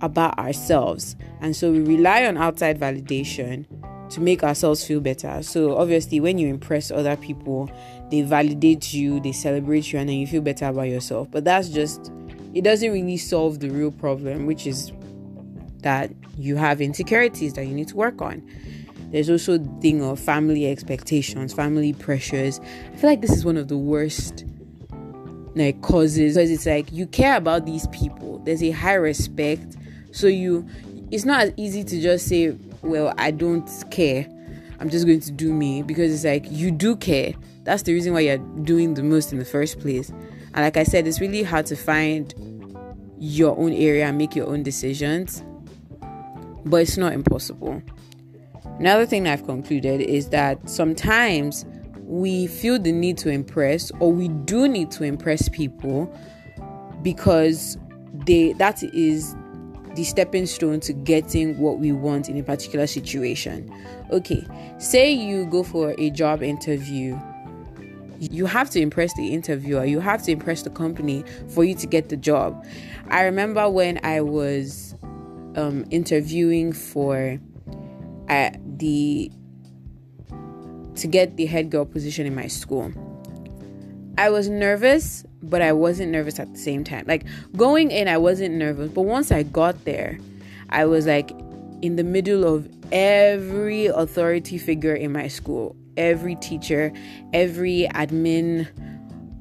about 0.00 0.38
ourselves. 0.38 1.16
And 1.40 1.54
so 1.54 1.70
we 1.70 1.80
rely 1.80 2.24
on 2.24 2.38
outside 2.38 2.78
validation 2.80 3.66
to 4.10 4.20
make 4.20 4.42
ourselves 4.42 4.86
feel 4.86 5.00
better. 5.00 5.42
So 5.42 5.76
obviously, 5.76 6.20
when 6.20 6.38
you 6.38 6.48
impress 6.48 6.90
other 6.90 7.16
people, 7.16 7.70
they 8.14 8.22
validate 8.22 8.94
you, 8.94 9.18
they 9.18 9.32
celebrate 9.32 9.92
you, 9.92 9.98
and 9.98 10.08
then 10.08 10.16
you 10.16 10.26
feel 10.26 10.40
better 10.40 10.66
about 10.66 10.88
yourself. 10.88 11.28
But 11.32 11.44
that's 11.44 11.68
just, 11.68 12.12
it 12.54 12.62
doesn't 12.62 12.92
really 12.92 13.16
solve 13.16 13.58
the 13.58 13.70
real 13.70 13.90
problem, 13.90 14.46
which 14.46 14.66
is 14.68 14.92
that 15.78 16.12
you 16.38 16.54
have 16.54 16.80
insecurities 16.80 17.54
that 17.54 17.66
you 17.66 17.74
need 17.74 17.88
to 17.88 17.96
work 17.96 18.22
on. 18.22 18.48
There's 19.10 19.28
also 19.28 19.58
the 19.58 19.80
thing 19.80 20.02
of 20.02 20.20
family 20.20 20.70
expectations, 20.70 21.52
family 21.52 21.92
pressures. 21.92 22.60
I 22.92 22.96
feel 22.96 23.10
like 23.10 23.20
this 23.20 23.32
is 23.32 23.44
one 23.44 23.56
of 23.56 23.66
the 23.68 23.78
worst 23.78 24.44
like 25.56 25.80
causes 25.82 26.34
because 26.34 26.50
it's 26.50 26.66
like 26.66 26.90
you 26.92 27.06
care 27.06 27.36
about 27.36 27.66
these 27.66 27.86
people. 27.88 28.38
There's 28.44 28.62
a 28.62 28.70
high 28.70 28.94
respect. 28.94 29.76
So 30.12 30.26
you 30.26 30.68
it's 31.10 31.24
not 31.24 31.40
as 31.42 31.52
easy 31.56 31.84
to 31.84 32.00
just 32.00 32.26
say, 32.26 32.56
Well, 32.82 33.14
I 33.18 33.30
don't 33.30 33.68
care. 33.90 34.26
I'm 34.80 34.90
just 34.90 35.06
going 35.06 35.20
to 35.20 35.30
do 35.30 35.52
me 35.52 35.82
because 35.82 36.12
it's 36.12 36.24
like 36.24 36.50
you 36.50 36.70
do 36.70 36.96
care. 36.96 37.34
That's 37.64 37.82
the 37.82 37.92
reason 37.92 38.12
why 38.12 38.20
you're 38.20 38.38
doing 38.38 38.94
the 38.94 39.02
most 39.02 39.32
in 39.32 39.38
the 39.38 39.44
first 39.44 39.80
place. 39.80 40.10
And 40.10 40.56
like 40.56 40.76
I 40.76 40.84
said, 40.84 41.06
it's 41.06 41.20
really 41.20 41.42
hard 41.42 41.66
to 41.66 41.76
find 41.76 42.32
your 43.18 43.58
own 43.58 43.72
area 43.72 44.06
and 44.06 44.18
make 44.18 44.36
your 44.36 44.46
own 44.46 44.62
decisions. 44.62 45.42
But 46.64 46.82
it's 46.82 46.96
not 46.96 47.12
impossible. 47.12 47.82
Another 48.78 49.06
thing 49.06 49.26
I've 49.26 49.44
concluded 49.44 50.00
is 50.00 50.28
that 50.30 50.68
sometimes 50.68 51.64
we 52.00 52.46
feel 52.46 52.78
the 52.78 52.92
need 52.92 53.16
to 53.18 53.30
impress 53.30 53.90
or 54.00 54.12
we 54.12 54.28
do 54.28 54.68
need 54.68 54.90
to 54.92 55.04
impress 55.04 55.48
people 55.48 56.14
because 57.02 57.78
they 58.26 58.52
that 58.54 58.82
is 58.82 59.34
the 59.94 60.04
stepping 60.04 60.46
stone 60.46 60.80
to 60.80 60.92
getting 60.92 61.58
what 61.58 61.78
we 61.78 61.92
want 61.92 62.28
in 62.28 62.36
a 62.36 62.42
particular 62.42 62.86
situation. 62.86 63.72
Okay, 64.10 64.44
say 64.78 65.12
you 65.12 65.46
go 65.46 65.62
for 65.62 65.94
a 65.98 66.10
job 66.10 66.42
interview. 66.42 67.18
You 68.30 68.46
have 68.46 68.70
to 68.70 68.80
impress 68.80 69.14
the 69.14 69.32
interviewer, 69.32 69.84
you 69.84 70.00
have 70.00 70.22
to 70.24 70.32
impress 70.32 70.62
the 70.62 70.70
company 70.70 71.24
for 71.48 71.64
you 71.64 71.74
to 71.76 71.86
get 71.86 72.08
the 72.08 72.16
job. 72.16 72.64
I 73.08 73.22
remember 73.24 73.68
when 73.68 74.00
I 74.04 74.20
was 74.20 74.94
um, 75.56 75.84
interviewing 75.90 76.72
for 76.72 77.38
uh, 78.28 78.50
the 78.76 79.30
to 80.96 81.06
get 81.08 81.36
the 81.36 81.46
head 81.46 81.70
girl 81.70 81.84
position 81.84 82.26
in 82.26 82.34
my 82.34 82.46
school. 82.46 82.92
I 84.16 84.30
was 84.30 84.48
nervous, 84.48 85.24
but 85.42 85.60
I 85.60 85.72
wasn't 85.72 86.12
nervous 86.12 86.38
at 86.38 86.52
the 86.52 86.58
same 86.58 86.84
time. 86.84 87.04
Like 87.08 87.24
going 87.56 87.90
in, 87.90 88.06
I 88.06 88.16
wasn't 88.16 88.54
nervous, 88.54 88.90
but 88.90 89.02
once 89.02 89.32
I 89.32 89.42
got 89.42 89.84
there, 89.84 90.18
I 90.70 90.84
was 90.84 91.06
like 91.06 91.32
in 91.82 91.96
the 91.96 92.04
middle 92.04 92.44
of 92.44 92.68
every 92.92 93.86
authority 93.86 94.56
figure 94.56 94.94
in 94.94 95.12
my 95.12 95.28
school, 95.28 95.76
every 95.96 96.36
teacher, 96.36 96.92
every 97.32 97.88
admin, 97.94 98.68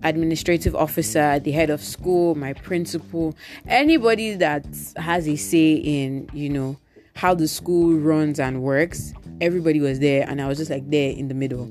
administrative 0.04 0.76
officer, 0.76 1.40
the 1.40 1.52
head 1.52 1.70
of 1.70 1.82
school, 1.82 2.36
my 2.36 2.54
principal, 2.54 3.36
anybody 3.68 4.36
that 4.36 4.66
has 4.98 5.28
a 5.28 5.36
say 5.36 5.74
in, 5.74 6.30
you 6.34 6.50
know, 6.50 6.78
how 7.16 7.34
the 7.34 7.48
school 7.48 7.94
runs 7.96 8.40
and 8.40 8.62
works, 8.62 9.14
everybody 9.40 9.80
was 9.80 10.00
there, 10.00 10.28
and 10.28 10.42
I 10.42 10.48
was 10.48 10.58
just 10.58 10.72
like 10.72 10.90
there 10.90 11.12
in 11.12 11.28
the 11.28 11.34
middle, 11.34 11.70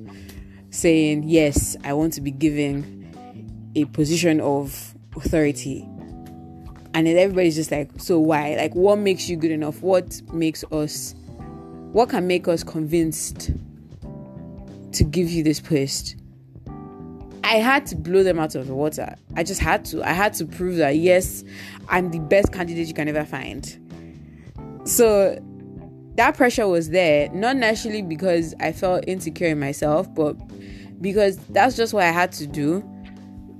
saying, 0.70 1.24
Yes, 1.24 1.76
I 1.84 1.92
want 1.92 2.12
to 2.14 2.20
be 2.20 2.30
given 2.30 3.70
a 3.74 3.84
position 3.86 4.40
of 4.40 4.94
authority. 5.16 5.88
And 6.94 7.06
then 7.06 7.16
everybody's 7.16 7.56
just 7.56 7.70
like, 7.70 7.90
So 7.98 8.20
why? 8.20 8.54
Like, 8.56 8.74
what 8.74 8.98
makes 8.98 9.28
you 9.28 9.36
good 9.36 9.50
enough? 9.50 9.82
What 9.82 10.20
makes 10.32 10.64
us, 10.70 11.14
what 11.92 12.08
can 12.08 12.26
make 12.26 12.46
us 12.48 12.62
convinced 12.62 13.50
to 14.94 15.04
give 15.04 15.30
you 15.30 15.42
this 15.42 15.60
post? 15.60 16.16
I 17.44 17.56
had 17.56 17.86
to 17.86 17.96
blow 17.96 18.22
them 18.22 18.38
out 18.38 18.54
of 18.54 18.66
the 18.66 18.74
water. 18.74 19.14
I 19.36 19.42
just 19.42 19.60
had 19.60 19.84
to. 19.86 20.02
I 20.02 20.12
had 20.12 20.32
to 20.34 20.46
prove 20.46 20.76
that 20.76 20.96
yes, 20.96 21.44
I'm 21.88 22.10
the 22.10 22.20
best 22.20 22.52
candidate 22.52 22.86
you 22.86 22.94
can 22.94 23.08
ever 23.08 23.24
find. 23.24 23.78
So 24.84 25.38
that 26.14 26.36
pressure 26.36 26.68
was 26.68 26.90
there, 26.90 27.30
not 27.30 27.56
necessarily 27.56 28.02
because 28.02 28.54
I 28.60 28.72
felt 28.72 29.04
insecure 29.06 29.48
in 29.48 29.60
myself, 29.60 30.12
but 30.14 30.32
because 31.00 31.36
that's 31.48 31.76
just 31.76 31.92
what 31.92 32.04
I 32.04 32.10
had 32.10 32.32
to 32.32 32.46
do. 32.46 32.88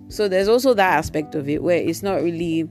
So 0.09 0.29
there's 0.29 0.49
also 0.49 0.75
that 0.75 0.99
aspect 0.99 1.35
of 1.35 1.49
it 1.49 1.62
where 1.62 1.77
it's 1.77 2.03
not 2.03 2.23
really 2.23 2.69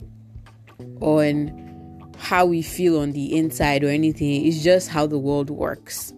on 1.02 2.14
how 2.18 2.46
we 2.46 2.62
feel 2.62 3.00
on 3.00 3.12
the 3.12 3.36
inside 3.36 3.84
or 3.84 3.90
anything, 3.90 4.46
it's 4.46 4.64
just 4.64 4.90
how 4.90 5.08
the 5.08 5.18
world 5.18 5.50
works. 5.50 6.14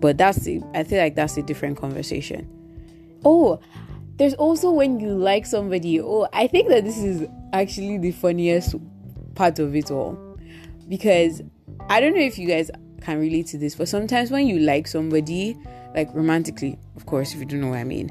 But 0.00 0.18
that's. 0.18 0.46
I 0.74 0.84
feel 0.84 0.98
like 0.98 1.14
that's 1.14 1.36
a 1.36 1.42
different 1.42 1.78
conversation. 1.78 2.48
Oh, 3.24 3.60
there's 4.16 4.34
also 4.34 4.70
when 4.70 5.00
you 5.00 5.10
like 5.10 5.46
somebody. 5.46 6.00
Oh, 6.00 6.28
I 6.32 6.46
think 6.46 6.68
that 6.68 6.84
this 6.84 6.98
is 6.98 7.26
actually 7.52 7.98
the 7.98 8.12
funniest 8.12 8.74
part 9.34 9.58
of 9.58 9.74
it 9.74 9.90
all 9.90 10.18
because 10.88 11.42
I 11.88 12.00
don't 12.00 12.14
know 12.14 12.20
if 12.20 12.38
you 12.38 12.48
guys 12.48 12.70
can 13.00 13.20
relate 13.20 13.46
to 13.48 13.58
this, 13.58 13.74
but 13.74 13.88
sometimes 13.88 14.30
when 14.30 14.46
you 14.46 14.58
like 14.58 14.86
somebody, 14.86 15.56
like 15.94 16.12
romantically, 16.14 16.78
of 16.96 17.06
course, 17.06 17.32
if 17.32 17.38
you 17.38 17.46
don't 17.46 17.60
know 17.60 17.68
what 17.68 17.78
I 17.78 17.84
mean, 17.84 18.10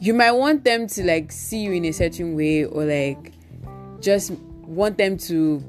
you 0.00 0.12
might 0.12 0.32
want 0.32 0.64
them 0.64 0.86
to 0.88 1.04
like 1.04 1.32
see 1.32 1.58
you 1.58 1.72
in 1.72 1.84
a 1.84 1.92
certain 1.92 2.34
way 2.36 2.64
or 2.64 2.84
like 2.84 3.32
just 4.00 4.32
want 4.62 4.98
them 4.98 5.16
to 5.16 5.64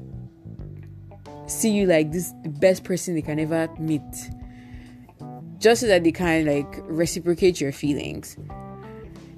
see 1.46 1.70
you 1.70 1.86
like 1.86 2.12
this 2.12 2.32
the 2.42 2.50
best 2.50 2.84
person 2.84 3.14
they 3.14 3.22
can 3.22 3.38
ever 3.38 3.68
meet 3.78 4.02
just 5.58 5.80
so 5.80 5.86
that 5.86 6.04
they 6.04 6.12
can 6.12 6.46
like 6.46 6.80
reciprocate 6.84 7.60
your 7.60 7.72
feelings. 7.72 8.36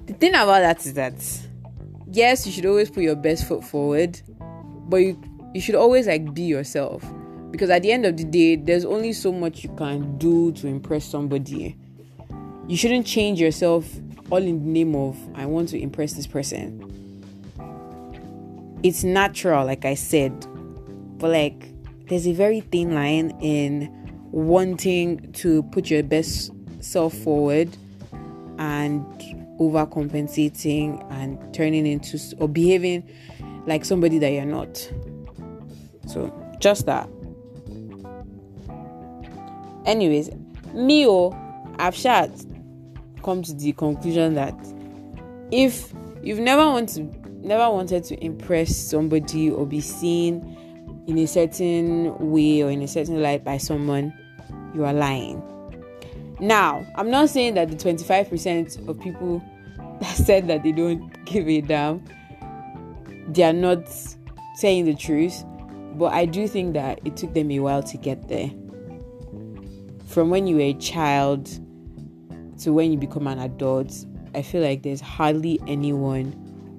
The 0.07 0.13
thing 0.13 0.31
about 0.31 0.61
that 0.61 0.85
is 0.85 0.93
that 0.93 1.13
yes 2.11 2.45
you 2.45 2.51
should 2.51 2.65
always 2.65 2.89
put 2.89 3.03
your 3.03 3.15
best 3.15 3.47
foot 3.47 3.63
forward 3.63 4.19
but 4.89 4.97
you 4.97 5.21
you 5.53 5.61
should 5.61 5.75
always 5.75 6.07
like 6.07 6.33
be 6.33 6.43
yourself. 6.43 7.03
Because 7.51 7.69
at 7.69 7.81
the 7.81 7.91
end 7.91 8.05
of 8.05 8.15
the 8.15 8.23
day 8.23 8.55
there's 8.55 8.85
only 8.85 9.13
so 9.13 9.31
much 9.31 9.63
you 9.63 9.69
can 9.75 10.17
do 10.17 10.51
to 10.53 10.67
impress 10.67 11.03
somebody. 11.05 11.75
You 12.67 12.77
shouldn't 12.77 13.05
change 13.05 13.41
yourself 13.41 13.85
all 14.29 14.37
in 14.37 14.63
the 14.63 14.65
name 14.65 14.95
of 14.95 15.17
i 15.35 15.45
want 15.45 15.67
to 15.69 15.79
impress 15.79 16.13
this 16.13 16.27
person. 16.27 16.87
It's 18.83 19.03
natural 19.03 19.65
like 19.65 19.85
i 19.85 19.95
said. 19.95 20.33
But 21.17 21.31
like 21.31 21.67
there's 22.07 22.27
a 22.27 22.33
very 22.33 22.61
thin 22.61 22.93
line 22.93 23.31
in 23.41 24.00
wanting 24.31 25.31
to 25.33 25.63
put 25.63 25.89
your 25.89 26.03
best 26.03 26.51
self 26.79 27.13
forward 27.13 27.69
and 28.57 29.05
overcompensating 29.59 31.05
and 31.11 31.53
turning 31.53 31.85
into 31.85 32.19
or 32.39 32.47
behaving 32.47 33.07
like 33.67 33.85
somebody 33.85 34.17
that 34.17 34.31
you're 34.31 34.45
not 34.45 34.91
so 36.07 36.33
just 36.59 36.85
that. 36.85 37.07
Anyways, 39.85 40.29
Mio, 40.73 41.09
oh, 41.09 41.73
I've 41.79 41.95
shot 41.95 42.29
come 43.23 43.43
to 43.43 43.53
the 43.53 43.71
conclusion 43.73 44.33
that 44.35 44.55
if 45.51 45.93
you've 46.23 46.39
never 46.39 46.65
want 46.65 46.89
to 46.89 47.03
never 47.43 47.69
wanted 47.71 48.03
to 48.03 48.23
impress 48.23 48.75
somebody 48.75 49.49
or 49.49 49.65
be 49.65 49.81
seen 49.81 50.57
in 51.07 51.17
a 51.17 51.25
certain 51.25 52.15
way 52.31 52.61
or 52.61 52.69
in 52.69 52.81
a 52.83 52.87
certain 52.87 53.21
light 53.21 53.43
by 53.43 53.57
someone, 53.57 54.13
you 54.73 54.85
are 54.85 54.93
lying. 54.93 55.41
Now, 56.39 56.85
I'm 56.95 57.11
not 57.11 57.29
saying 57.29 57.53
that 57.53 57.69
the 57.69 57.75
25% 57.75 58.87
of 58.87 58.99
people 58.99 59.43
that 60.01 60.15
said 60.15 60.47
that 60.47 60.63
they 60.63 60.71
don't 60.71 61.25
give 61.25 61.47
a 61.47 61.61
damn, 61.61 62.03
they 63.27 63.43
are 63.43 63.53
not 63.53 63.83
saying 64.55 64.85
the 64.85 64.95
truth. 64.95 65.43
But 65.93 66.13
I 66.13 66.25
do 66.25 66.47
think 66.47 66.73
that 66.73 66.99
it 67.05 67.17
took 67.17 67.33
them 67.33 67.51
a 67.51 67.59
while 67.59 67.83
to 67.83 67.97
get 67.97 68.27
there. 68.27 68.49
From 70.07 70.29
when 70.29 70.47
you 70.47 70.55
were 70.55 70.61
a 70.61 70.73
child 70.73 71.45
to 72.61 72.73
when 72.73 72.91
you 72.91 72.97
become 72.97 73.27
an 73.27 73.39
adult, 73.39 73.93
I 74.33 74.41
feel 74.41 74.63
like 74.63 74.83
there's 74.83 75.01
hardly 75.01 75.59
anyone 75.67 76.33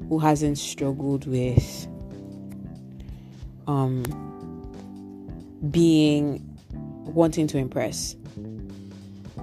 who 0.09 0.19
hasn't 0.19 0.59
struggled 0.59 1.27
with 1.27 1.87
um 3.67 4.03
being 5.71 6.52
wanting 7.05 7.47
to 7.49 7.59
impress. 7.59 8.17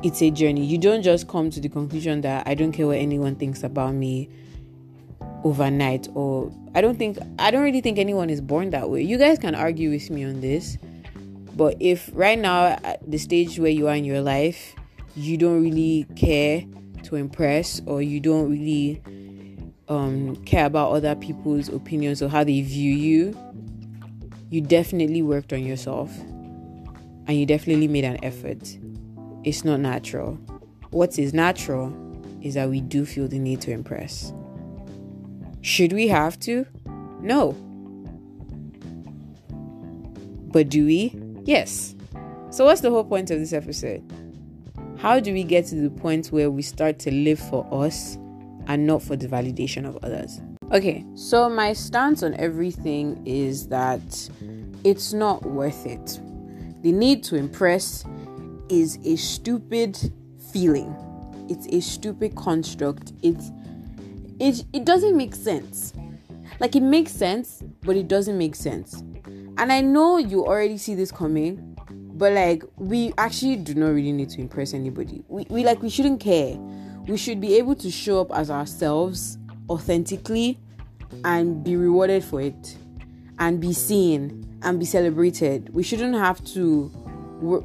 It's 0.03 0.21
a 0.21 0.31
journey. 0.31 0.65
You 0.65 0.77
don't 0.77 1.01
just 1.01 1.27
come 1.27 1.49
to 1.49 1.59
the 1.59 1.69
conclusion 1.69 2.21
that 2.21 2.47
I 2.47 2.55
don't 2.55 2.71
care 2.71 2.87
what 2.87 2.97
anyone 2.97 3.35
thinks 3.35 3.63
about 3.63 3.93
me. 3.93 4.29
overnight 5.43 6.07
or 6.15 6.51
I 6.75 6.81
don't 6.81 6.97
think 6.97 7.17
I 7.37 7.51
don't 7.51 7.63
really 7.63 7.81
think 7.81 7.97
anyone 7.97 8.29
is 8.29 8.41
born 8.41 8.71
that 8.71 8.89
way. 8.89 9.01
You 9.01 9.17
guys 9.17 9.39
can 9.39 9.55
argue 9.55 9.89
with 9.89 10.09
me 10.09 10.23
on 10.25 10.41
this. 10.41 10.77
But 11.55 11.75
if 11.79 12.09
right 12.13 12.39
now 12.39 12.77
at 12.83 12.99
the 13.09 13.17
stage 13.17 13.59
where 13.59 13.71
you 13.71 13.87
are 13.87 13.95
in 13.95 14.05
your 14.05 14.21
life, 14.21 14.75
you 15.15 15.37
don't 15.37 15.61
really 15.61 16.05
care 16.15 16.63
to 17.03 17.15
impress 17.15 17.81
or 17.85 18.01
you 18.01 18.19
don't 18.19 18.49
really 18.49 19.01
um, 19.89 20.35
care 20.45 20.65
about 20.65 20.91
other 20.91 21.15
people's 21.15 21.67
opinions 21.67 22.21
or 22.21 22.29
how 22.29 22.43
they 22.43 22.61
view 22.61 22.93
you, 22.93 23.37
you 24.49 24.61
definitely 24.61 25.21
worked 25.21 25.51
on 25.51 25.63
yourself 25.63 26.11
and 27.29 27.37
you 27.37 27.45
definitely 27.45 27.87
made 27.87 28.05
an 28.05 28.17
effort. 28.25 28.75
It's 29.43 29.63
not 29.63 29.79
natural. 29.79 30.33
What 30.89 31.19
is 31.19 31.31
natural 31.31 31.95
is 32.41 32.55
that 32.55 32.67
we 32.67 32.81
do 32.81 33.05
feel 33.05 33.27
the 33.27 33.37
need 33.37 33.61
to 33.61 33.71
impress. 33.71 34.33
Should 35.61 35.93
we 35.93 36.07
have 36.07 36.39
to? 36.39 36.65
No. 37.21 37.51
But 40.51 40.69
do 40.69 40.87
we? 40.87 41.15
Yes. 41.45 41.93
So, 42.49 42.65
what's 42.65 42.81
the 42.81 42.89
whole 42.89 43.03
point 43.03 43.29
of 43.29 43.37
this 43.37 43.53
episode? 43.53 44.03
How 44.97 45.19
do 45.19 45.31
we 45.31 45.43
get 45.43 45.67
to 45.67 45.75
the 45.75 45.91
point 45.91 46.31
where 46.31 46.49
we 46.49 46.63
start 46.63 46.97
to 46.99 47.11
live 47.11 47.37
for 47.37 47.67
us 47.71 48.15
and 48.65 48.87
not 48.87 49.03
for 49.03 49.15
the 49.15 49.27
validation 49.27 49.87
of 49.87 49.97
others? 50.03 50.41
Okay, 50.71 51.05
so 51.13 51.47
my 51.47 51.73
stance 51.73 52.23
on 52.23 52.33
everything 52.35 53.21
is 53.27 53.67
that 53.67 54.01
it's 54.83 55.13
not 55.13 55.45
worth 55.45 55.85
it. 55.85 56.19
The 56.81 56.91
need 56.91 57.23
to 57.25 57.35
impress 57.35 58.05
is 58.69 58.99
a 59.03 59.15
stupid 59.17 59.97
feeling. 60.51 60.95
It's 61.49 61.67
a 61.67 61.81
stupid 61.81 62.35
construct. 62.35 63.11
It's 63.21 63.51
it 64.39 64.63
it 64.71 64.85
doesn't 64.85 65.17
make 65.17 65.35
sense. 65.35 65.93
Like 66.59 66.75
it 66.75 66.83
makes 66.83 67.11
sense, 67.11 67.63
but 67.81 67.95
it 67.95 68.07
doesn't 68.07 68.37
make 68.37 68.55
sense. 68.55 69.01
And 69.57 69.73
I 69.73 69.81
know 69.81 70.17
you 70.17 70.45
already 70.45 70.77
see 70.77 70.95
this 70.95 71.11
coming, 71.11 71.77
but 71.89 72.31
like 72.31 72.63
we 72.77 73.13
actually 73.17 73.57
do 73.57 73.73
not 73.73 73.89
really 73.89 74.13
need 74.13 74.29
to 74.31 74.41
impress 74.41 74.73
anybody. 74.73 75.21
We 75.27 75.45
we 75.49 75.65
like 75.65 75.81
we 75.81 75.89
shouldn't 75.89 76.21
care. 76.21 76.55
We 77.07 77.17
should 77.17 77.41
be 77.41 77.55
able 77.55 77.75
to 77.75 77.91
show 77.91 78.21
up 78.21 78.31
as 78.31 78.49
ourselves 78.49 79.37
authentically 79.69 80.59
and 81.25 81.63
be 81.63 81.75
rewarded 81.75 82.23
for 82.23 82.39
it 82.39 82.77
and 83.39 83.59
be 83.59 83.73
seen 83.73 84.45
and 84.61 84.79
be 84.79 84.85
celebrated. 84.85 85.73
We 85.73 85.83
shouldn't 85.83 86.15
have 86.15 86.43
to 86.53 86.91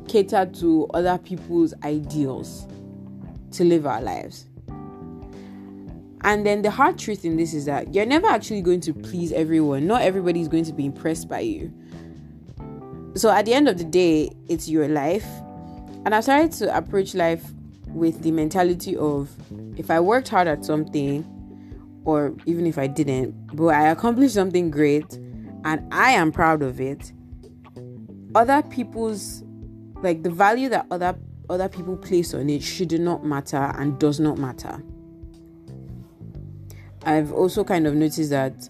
cater 0.08 0.46
to 0.46 0.88
other 0.94 1.18
people's 1.18 1.74
ideals 1.82 2.66
to 3.52 3.64
live 3.64 3.86
our 3.86 4.00
lives. 4.00 4.46
And 6.22 6.46
then 6.46 6.62
the 6.62 6.70
hard 6.70 6.98
truth 6.98 7.24
in 7.24 7.36
this 7.36 7.52
is 7.52 7.66
that 7.66 7.94
you're 7.94 8.06
never 8.06 8.26
actually 8.26 8.62
going 8.62 8.80
to 8.82 8.94
please 8.94 9.30
everyone. 9.32 9.86
Not 9.86 10.02
everybody 10.02 10.40
is 10.40 10.48
going 10.48 10.64
to 10.64 10.72
be 10.72 10.86
impressed 10.86 11.28
by 11.28 11.40
you. 11.40 11.72
So 13.14 13.30
at 13.30 13.44
the 13.44 13.54
end 13.54 13.68
of 13.68 13.78
the 13.78 13.84
day, 13.84 14.30
it's 14.48 14.68
your 14.68 14.88
life. 14.88 15.26
And 16.04 16.14
I've 16.14 16.24
started 16.24 16.52
to 16.52 16.76
approach 16.76 17.14
life 17.14 17.44
with 17.88 18.22
the 18.22 18.30
mentality 18.30 18.96
of 18.96 19.30
if 19.76 19.90
I 19.90 20.00
worked 20.00 20.28
hard 20.28 20.48
at 20.48 20.64
something, 20.64 21.24
or 22.04 22.34
even 22.46 22.66
if 22.66 22.78
I 22.78 22.86
didn't, 22.86 23.56
but 23.56 23.68
I 23.68 23.88
accomplished 23.88 24.34
something 24.34 24.70
great 24.70 25.18
and 25.64 25.92
I 25.92 26.10
am 26.12 26.30
proud 26.30 26.62
of 26.62 26.80
it, 26.80 27.12
other 28.34 28.62
people's 28.62 29.42
like 30.02 30.22
the 30.22 30.30
value 30.30 30.68
that 30.68 30.86
other 30.90 31.16
other 31.48 31.68
people 31.68 31.96
place 31.96 32.34
on 32.34 32.48
it 32.48 32.62
should 32.62 32.98
not 33.00 33.24
matter 33.24 33.72
and 33.76 33.98
does 33.98 34.20
not 34.20 34.38
matter. 34.38 34.82
I've 37.04 37.32
also 37.32 37.64
kind 37.64 37.86
of 37.86 37.94
noticed 37.94 38.30
that 38.30 38.68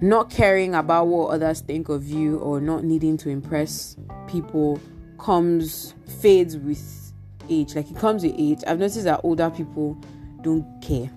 not 0.00 0.30
caring 0.30 0.74
about 0.74 1.06
what 1.08 1.28
others 1.28 1.60
think 1.60 1.88
of 1.88 2.08
you 2.08 2.38
or 2.38 2.60
not 2.60 2.84
needing 2.84 3.16
to 3.18 3.28
impress 3.28 3.96
people 4.26 4.80
comes 5.18 5.94
fades 6.20 6.56
with 6.56 7.12
age. 7.50 7.74
Like 7.74 7.90
it 7.90 7.96
comes 7.96 8.22
with 8.22 8.34
age. 8.38 8.60
I've 8.66 8.78
noticed 8.78 9.04
that 9.04 9.20
older 9.22 9.50
people 9.50 9.98
don't 10.42 10.64
care. 10.80 11.10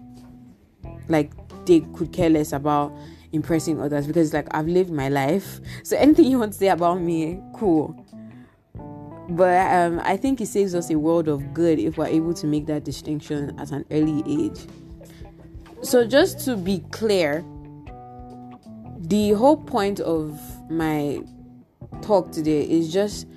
Like 1.07 1.31
they 1.65 1.81
could 1.93 2.11
care 2.11 2.29
less 2.29 2.53
about 2.53 2.91
impressing 3.33 3.79
others 3.81 4.07
because 4.07 4.33
like 4.33 4.47
i've 4.51 4.67
lived 4.67 4.91
my 4.91 5.09
life. 5.09 5.59
So 5.83 5.97
anything 5.97 6.25
you 6.25 6.39
want 6.39 6.53
to 6.53 6.57
say 6.59 6.67
about 6.67 7.01
me 7.01 7.41
cool. 7.55 8.05
But 9.29 9.71
um, 9.71 10.01
i 10.03 10.17
think 10.17 10.41
it 10.41 10.47
saves 10.47 10.75
us 10.75 10.89
a 10.89 10.97
world 10.97 11.27
of 11.27 11.53
good 11.53 11.79
if 11.79 11.97
we're 11.97 12.07
able 12.07 12.33
to 12.33 12.47
make 12.47 12.65
that 12.67 12.83
distinction 12.83 13.57
at 13.59 13.71
an 13.71 13.85
early 13.91 14.23
age. 14.27 14.67
So, 15.83 16.05
just 16.05 16.45
to 16.45 16.55
be 16.55 16.83
clear, 16.91 17.43
the 18.99 19.31
whole 19.31 19.57
point 19.57 19.99
of 19.99 20.39
my 20.69 21.21
talk 22.03 22.31
today 22.31 22.61
is 22.61 22.93
just 22.93 23.27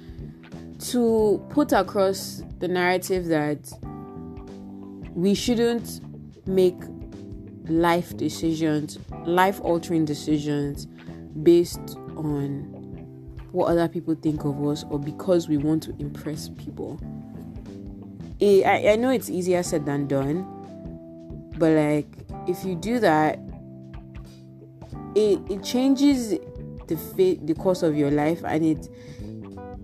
to 0.90 1.42
put 1.48 1.72
across 1.72 2.42
the 2.58 2.68
narrative 2.68 3.26
that 3.26 3.72
we 5.14 5.34
shouldn't 5.34 6.00
make 6.46 6.76
life 7.68 8.16
decisions, 8.16 8.98
life 9.24 9.60
altering 9.60 10.04
decisions 10.04 10.86
based 11.42 11.96
on 12.16 12.70
what 13.52 13.66
other 13.66 13.88
people 13.88 14.14
think 14.14 14.44
of 14.44 14.64
us 14.66 14.84
or 14.90 14.98
because 14.98 15.48
we 15.48 15.56
want 15.56 15.82
to 15.84 15.94
impress 15.98 16.48
people. 16.50 16.98
It, 18.40 18.66
I, 18.66 18.92
I 18.92 18.96
know 18.96 19.10
it's 19.10 19.30
easier 19.30 19.62
said 19.62 19.86
than 19.86 20.06
done, 20.06 20.42
but 21.56 21.72
like 21.72 22.06
if 22.48 22.64
you 22.64 22.74
do 22.74 22.98
that, 22.98 23.38
it 25.14 25.38
it 25.48 25.62
changes 25.62 26.30
the 26.88 26.96
fate, 27.16 27.46
the 27.46 27.54
course 27.54 27.82
of 27.82 27.96
your 27.96 28.10
life, 28.10 28.42
and 28.44 28.64
it 28.64 28.88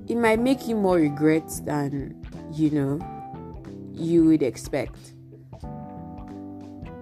it 0.08 0.16
might 0.16 0.40
make 0.40 0.66
you 0.66 0.74
more 0.74 0.96
regrets 0.96 1.60
than 1.60 2.20
you 2.52 2.70
know 2.70 2.98
you 3.94 4.24
would 4.24 4.42
expect. 4.42 5.14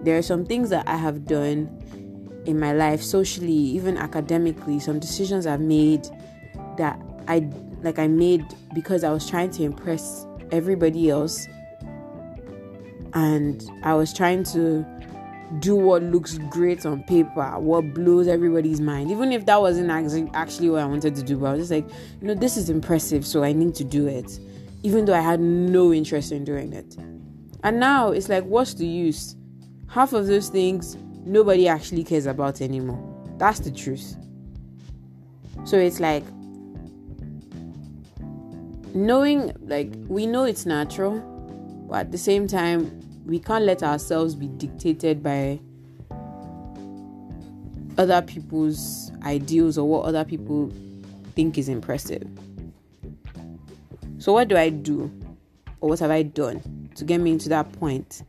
There 0.03 0.17
are 0.17 0.21
some 0.21 0.45
things 0.45 0.69
that 0.69 0.87
I 0.87 0.97
have 0.97 1.25
done 1.25 2.43
in 2.45 2.59
my 2.59 2.73
life, 2.73 3.01
socially, 3.01 3.51
even 3.51 3.97
academically, 3.97 4.79
some 4.79 4.99
decisions 4.99 5.45
I've 5.45 5.61
made 5.61 6.07
that 6.77 6.99
I 7.27 7.49
like 7.81 7.99
I 7.99 8.07
made 8.07 8.45
because 8.73 9.03
I 9.03 9.11
was 9.11 9.29
trying 9.29 9.51
to 9.51 9.63
impress 9.63 10.25
everybody 10.51 11.09
else 11.09 11.47
and 13.13 13.63
I 13.83 13.93
was 13.93 14.13
trying 14.13 14.43
to 14.45 14.85
do 15.59 15.75
what 15.75 16.03
looks 16.03 16.37
great 16.49 16.85
on 16.85 17.03
paper, 17.03 17.59
what 17.59 17.93
blows 17.93 18.27
everybody's 18.27 18.79
mind. 18.79 19.09
Even 19.11 19.31
if 19.31 19.45
that 19.47 19.59
wasn't 19.61 19.89
actually 19.89 20.69
what 20.69 20.81
I 20.81 20.85
wanted 20.85 21.15
to 21.15 21.23
do, 21.23 21.37
but 21.37 21.47
I 21.47 21.51
was 21.53 21.61
just 21.61 21.71
like, 21.71 21.89
you 22.21 22.27
know, 22.27 22.35
this 22.35 22.55
is 22.55 22.69
impressive, 22.69 23.25
so 23.25 23.43
I 23.43 23.53
need 23.53 23.73
to 23.75 23.83
do 23.83 24.07
it, 24.07 24.39
even 24.83 25.05
though 25.05 25.15
I 25.15 25.21
had 25.21 25.39
no 25.39 25.91
interest 25.91 26.31
in 26.31 26.43
doing 26.43 26.73
it. 26.73 26.95
And 27.63 27.79
now 27.79 28.11
it's 28.11 28.29
like, 28.29 28.43
what's 28.45 28.75
the 28.75 28.85
use? 28.85 29.35
Half 29.89 30.13
of 30.13 30.27
those 30.27 30.49
things 30.49 30.97
nobody 31.25 31.67
actually 31.67 32.03
cares 32.03 32.25
about 32.25 32.61
anymore. 32.61 33.03
That's 33.37 33.59
the 33.59 33.71
truth. 33.71 34.15
So 35.65 35.77
it's 35.77 35.99
like, 35.99 36.23
knowing, 38.93 39.51
like, 39.61 39.91
we 40.07 40.25
know 40.25 40.43
it's 40.43 40.65
natural, 40.65 41.19
but 41.89 42.01
at 42.01 42.11
the 42.11 42.17
same 42.17 42.47
time, 42.47 43.01
we 43.25 43.39
can't 43.39 43.65
let 43.65 43.83
ourselves 43.83 44.35
be 44.35 44.47
dictated 44.47 45.21
by 45.21 45.59
other 47.97 48.21
people's 48.21 49.11
ideals 49.23 49.77
or 49.77 49.87
what 49.87 50.05
other 50.05 50.23
people 50.23 50.71
think 51.35 51.57
is 51.57 51.67
impressive. 51.67 52.27
So, 54.19 54.33
what 54.33 54.47
do 54.47 54.57
I 54.57 54.69
do, 54.69 55.11
or 55.81 55.89
what 55.89 55.99
have 55.99 56.11
I 56.11 56.23
done 56.23 56.89
to 56.95 57.05
get 57.05 57.19
me 57.19 57.31
into 57.31 57.49
that 57.49 57.71
point 57.73 58.23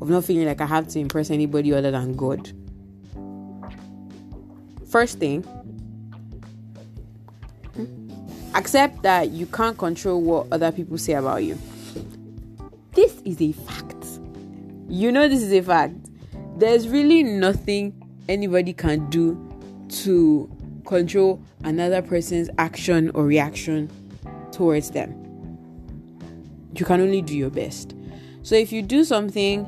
of 0.00 0.10
not 0.10 0.24
feeling 0.24 0.46
like 0.46 0.60
I 0.60 0.66
have 0.66 0.88
to 0.88 0.98
impress 0.98 1.30
anybody 1.30 1.72
other 1.72 1.90
than 1.90 2.14
God? 2.16 2.52
First 4.88 5.18
thing, 5.18 5.44
accept 8.54 9.02
that 9.02 9.30
you 9.30 9.46
can't 9.46 9.78
control 9.78 10.20
what 10.20 10.46
other 10.50 10.72
people 10.72 10.98
say 10.98 11.14
about 11.14 11.44
you. 11.44 11.58
This 12.92 13.20
is 13.24 13.40
a 13.40 13.52
fact 13.52 13.90
you 14.90 15.12
know 15.12 15.28
this 15.28 15.40
is 15.40 15.52
a 15.52 15.62
fact. 15.62 15.94
There's 16.56 16.88
really 16.88 17.22
nothing 17.22 17.94
anybody 18.28 18.72
can 18.72 19.08
do 19.08 19.38
to 20.02 20.50
control 20.84 21.40
another 21.62 22.02
person's 22.02 22.50
action 22.58 23.10
or 23.14 23.24
reaction 23.24 23.88
towards 24.50 24.90
them. 24.90 25.12
You 26.74 26.84
can 26.84 27.00
only 27.00 27.22
do 27.22 27.36
your 27.36 27.50
best. 27.50 27.94
So 28.42 28.56
if 28.56 28.72
you 28.72 28.82
do 28.82 29.04
something 29.04 29.64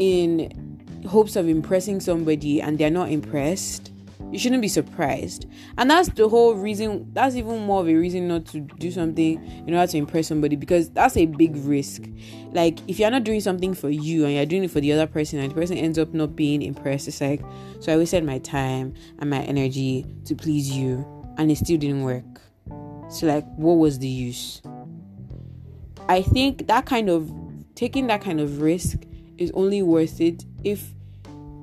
in 0.00 1.04
hopes 1.06 1.36
of 1.36 1.48
impressing 1.48 2.00
somebody 2.00 2.60
and 2.60 2.78
they're 2.78 2.90
not 2.90 3.10
impressed, 3.10 3.92
you 4.32 4.38
shouldn't 4.38 4.62
be 4.62 4.68
surprised. 4.68 5.46
And 5.76 5.90
that's 5.90 6.08
the 6.08 6.28
whole 6.28 6.54
reason, 6.54 7.10
that's 7.12 7.34
even 7.34 7.66
more 7.66 7.80
of 7.80 7.88
a 7.88 7.94
reason 7.94 8.28
not 8.28 8.46
to 8.46 8.60
do 8.60 8.90
something 8.90 9.44
in 9.66 9.74
order 9.74 9.90
to 9.90 9.98
impress 9.98 10.28
somebody 10.28 10.56
because 10.56 10.88
that's 10.90 11.16
a 11.16 11.26
big 11.26 11.56
risk. 11.56 12.04
Like, 12.52 12.78
if 12.88 12.98
you're 12.98 13.10
not 13.10 13.24
doing 13.24 13.40
something 13.40 13.74
for 13.74 13.90
you 13.90 14.24
and 14.24 14.34
you're 14.34 14.46
doing 14.46 14.64
it 14.64 14.70
for 14.70 14.80
the 14.80 14.92
other 14.92 15.06
person 15.06 15.38
and 15.38 15.50
the 15.50 15.54
person 15.54 15.76
ends 15.76 15.98
up 15.98 16.14
not 16.14 16.34
being 16.34 16.62
impressed, 16.62 17.06
it's 17.08 17.20
like, 17.20 17.42
so 17.80 17.92
I 17.92 17.96
wasted 17.96 18.24
my 18.24 18.38
time 18.38 18.94
and 19.18 19.28
my 19.28 19.42
energy 19.42 20.06
to 20.24 20.34
please 20.34 20.70
you 20.70 21.04
and 21.36 21.50
it 21.50 21.58
still 21.58 21.78
didn't 21.78 22.04
work. 22.04 22.24
So, 23.10 23.26
like, 23.26 23.44
what 23.56 23.74
was 23.74 23.98
the 23.98 24.08
use? 24.08 24.62
I 26.08 26.22
think 26.22 26.68
that 26.68 26.86
kind 26.86 27.10
of 27.10 27.30
taking 27.74 28.06
that 28.06 28.22
kind 28.22 28.40
of 28.40 28.60
risk 28.60 29.00
is 29.40 29.50
only 29.52 29.82
worth 29.82 30.20
it 30.20 30.44
if 30.62 30.94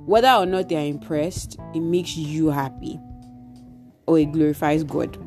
whether 0.05 0.29
or 0.29 0.45
not 0.45 0.67
they 0.67 0.75
are 0.75 0.85
impressed, 0.85 1.57
it 1.73 1.79
makes 1.79 2.17
you 2.17 2.49
happy 2.49 2.99
or 4.07 4.17
it 4.19 4.31
glorifies 4.31 4.83
God. 4.83 5.17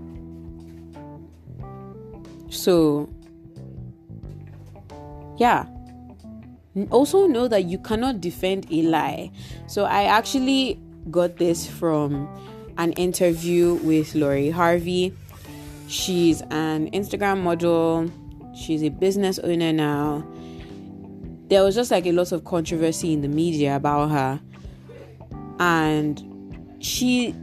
So, 2.50 3.08
yeah. 5.38 5.66
Also, 6.90 7.26
know 7.26 7.46
that 7.46 7.64
you 7.64 7.78
cannot 7.78 8.20
defend 8.20 8.66
a 8.70 8.82
lie. 8.82 9.30
So, 9.66 9.84
I 9.84 10.04
actually 10.04 10.80
got 11.10 11.36
this 11.36 11.66
from 11.66 12.28
an 12.78 12.92
interview 12.92 13.74
with 13.82 14.14
Lori 14.14 14.50
Harvey. 14.50 15.14
She's 15.88 16.40
an 16.50 16.90
Instagram 16.92 17.42
model, 17.42 18.10
she's 18.54 18.82
a 18.82 18.88
business 18.88 19.38
owner 19.40 19.72
now. 19.72 20.24
There 21.50 21.62
was 21.64 21.74
just 21.74 21.90
like 21.90 22.06
a 22.06 22.12
lot 22.12 22.32
of 22.32 22.44
controversy 22.44 23.12
in 23.12 23.20
the 23.20 23.28
media 23.28 23.76
about 23.76 24.10
her 24.10 24.40
and 25.58 26.76
she 26.80 27.34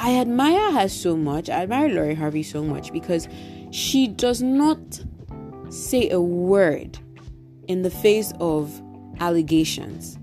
I 0.00 0.14
admire 0.16 0.72
her 0.72 0.88
so 0.88 1.16
much. 1.16 1.50
I 1.50 1.62
admire 1.62 1.88
Lori 1.88 2.14
Harvey 2.14 2.44
so 2.44 2.62
much 2.62 2.92
because 2.92 3.28
she 3.72 4.06
does 4.06 4.40
not 4.40 4.78
say 5.70 6.08
a 6.10 6.20
word 6.20 6.98
in 7.66 7.82
the 7.82 7.90
face 7.90 8.32
of 8.38 8.80
allegations. 9.18 10.18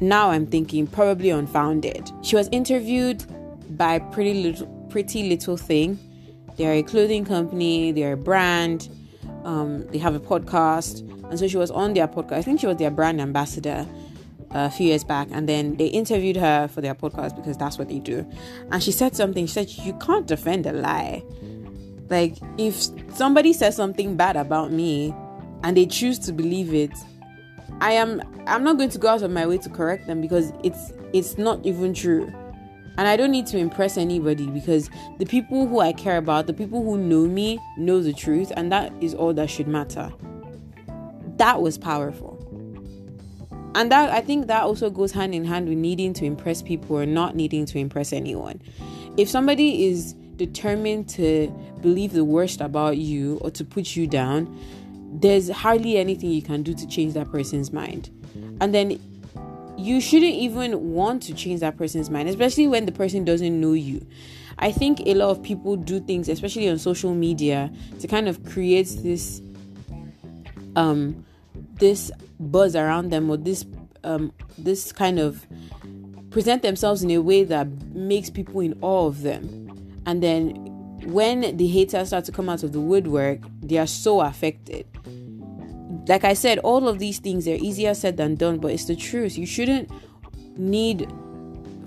Now 0.00 0.30
I'm 0.30 0.46
thinking 0.46 0.86
probably 0.86 1.30
unfounded. 1.30 2.10
She 2.22 2.34
was 2.34 2.48
interviewed 2.50 3.24
by 3.76 3.98
Pretty 3.98 4.42
Little 4.42 4.66
Pretty 4.88 5.28
Little 5.28 5.58
Thing. 5.58 5.98
They're 6.56 6.72
a 6.72 6.82
clothing 6.82 7.26
company, 7.26 7.92
they're 7.92 8.14
a 8.14 8.16
brand, 8.16 8.88
um, 9.48 9.86
they 9.86 9.98
have 9.98 10.14
a 10.14 10.20
podcast. 10.20 11.00
And 11.30 11.38
so 11.38 11.48
she 11.48 11.56
was 11.56 11.70
on 11.70 11.94
their 11.94 12.06
podcast. 12.06 12.32
I 12.34 12.42
think 12.42 12.60
she 12.60 12.66
was 12.66 12.76
their 12.76 12.90
brand 12.90 13.20
ambassador 13.20 13.86
a 14.50 14.70
few 14.70 14.86
years 14.86 15.04
back 15.04 15.28
and 15.30 15.46
then 15.46 15.76
they 15.76 15.88
interviewed 15.88 16.36
her 16.36 16.68
for 16.68 16.80
their 16.80 16.94
podcast 16.94 17.36
because 17.36 17.54
that's 17.58 17.76
what 17.76 17.86
they 17.90 17.98
do 17.98 18.26
and 18.72 18.82
she 18.82 18.90
said 18.90 19.14
something 19.14 19.44
she 19.44 19.52
said 19.52 19.70
you 19.84 19.92
can't 19.98 20.26
defend 20.26 20.64
a 20.64 20.72
lie 20.72 21.22
like 22.08 22.34
if 22.56 22.74
somebody 23.14 23.52
says 23.52 23.76
something 23.76 24.16
bad 24.16 24.36
about 24.36 24.72
me 24.72 25.14
and 25.64 25.76
they 25.76 25.84
choose 25.84 26.18
to 26.18 26.32
believe 26.32 26.72
it 26.72 26.90
i 27.82 27.92
am 27.92 28.22
i'm 28.46 28.64
not 28.64 28.78
going 28.78 28.88
to 28.88 28.96
go 28.96 29.08
out 29.08 29.20
of 29.20 29.30
my 29.30 29.46
way 29.46 29.58
to 29.58 29.68
correct 29.68 30.06
them 30.06 30.22
because 30.22 30.50
it's 30.64 30.94
it's 31.12 31.36
not 31.36 31.60
even 31.66 31.92
true 31.92 32.32
and 32.98 33.08
i 33.08 33.16
don't 33.16 33.30
need 33.30 33.46
to 33.46 33.56
impress 33.56 33.96
anybody 33.96 34.46
because 34.48 34.90
the 35.18 35.24
people 35.24 35.66
who 35.66 35.80
i 35.80 35.92
care 35.92 36.18
about 36.18 36.46
the 36.46 36.52
people 36.52 36.82
who 36.82 36.98
know 36.98 37.26
me 37.26 37.58
know 37.78 38.02
the 38.02 38.12
truth 38.12 38.52
and 38.56 38.70
that 38.70 38.92
is 39.00 39.14
all 39.14 39.32
that 39.32 39.48
should 39.48 39.68
matter. 39.68 40.12
That 41.36 41.62
was 41.62 41.78
powerful. 41.78 42.34
And 43.74 43.92
that 43.92 44.10
i 44.10 44.20
think 44.20 44.48
that 44.48 44.62
also 44.62 44.90
goes 44.90 45.12
hand 45.12 45.34
in 45.34 45.44
hand 45.44 45.68
with 45.68 45.78
needing 45.78 46.12
to 46.14 46.24
impress 46.24 46.60
people 46.60 46.98
or 46.98 47.06
not 47.06 47.34
needing 47.34 47.64
to 47.66 47.78
impress 47.78 48.12
anyone. 48.12 48.60
If 49.16 49.28
somebody 49.28 49.86
is 49.86 50.14
determined 50.36 51.08
to 51.10 51.48
believe 51.80 52.12
the 52.12 52.24
worst 52.24 52.60
about 52.60 52.98
you 52.98 53.38
or 53.38 53.50
to 53.52 53.64
put 53.64 53.96
you 53.96 54.06
down 54.06 54.46
there's 55.10 55.48
hardly 55.48 55.96
anything 55.96 56.30
you 56.30 56.42
can 56.42 56.62
do 56.62 56.74
to 56.74 56.86
change 56.86 57.14
that 57.14 57.30
person's 57.30 57.72
mind. 57.72 58.10
And 58.60 58.74
then 58.74 59.00
you 59.78 60.00
shouldn't 60.00 60.34
even 60.34 60.92
want 60.92 61.22
to 61.22 61.32
change 61.32 61.60
that 61.60 61.76
person's 61.76 62.10
mind 62.10 62.28
especially 62.28 62.66
when 62.66 62.84
the 62.84 62.92
person 62.92 63.24
doesn't 63.24 63.60
know 63.60 63.72
you 63.72 64.04
i 64.58 64.72
think 64.72 65.00
a 65.06 65.14
lot 65.14 65.30
of 65.30 65.42
people 65.42 65.76
do 65.76 66.00
things 66.00 66.28
especially 66.28 66.68
on 66.68 66.78
social 66.78 67.14
media 67.14 67.72
to 68.00 68.06
kind 68.06 68.28
of 68.28 68.44
create 68.44 68.88
this 69.02 69.40
um 70.76 71.24
this 71.74 72.10
buzz 72.40 72.74
around 72.76 73.10
them 73.10 73.30
or 73.30 73.36
this 73.36 73.64
um, 74.04 74.32
this 74.56 74.92
kind 74.92 75.18
of 75.18 75.46
present 76.30 76.62
themselves 76.62 77.02
in 77.02 77.10
a 77.10 77.18
way 77.18 77.44
that 77.44 77.66
makes 77.94 78.30
people 78.30 78.60
in 78.60 78.78
awe 78.80 79.06
of 79.06 79.22
them. 79.22 80.02
And 80.06 80.22
then 80.22 80.50
when 81.12 81.56
the 81.56 81.66
haters 81.66 82.08
start 82.08 82.24
to 82.26 82.32
come 82.32 82.48
out 82.48 82.62
of 82.62 82.72
the 82.72 82.80
woodwork, 82.80 83.40
they 83.60 83.78
are 83.78 83.86
so 83.86 84.20
affected. 84.20 84.86
Like 86.08 86.24
I 86.24 86.32
said, 86.32 86.58
all 86.60 86.88
of 86.88 86.98
these 86.98 87.18
things 87.18 87.46
are 87.46 87.54
easier 87.54 87.94
said 87.94 88.16
than 88.16 88.34
done, 88.34 88.58
but 88.58 88.72
it's 88.72 88.86
the 88.86 88.96
truth. 88.96 89.36
You 89.36 89.46
shouldn't 89.46 89.90
need 90.56 91.12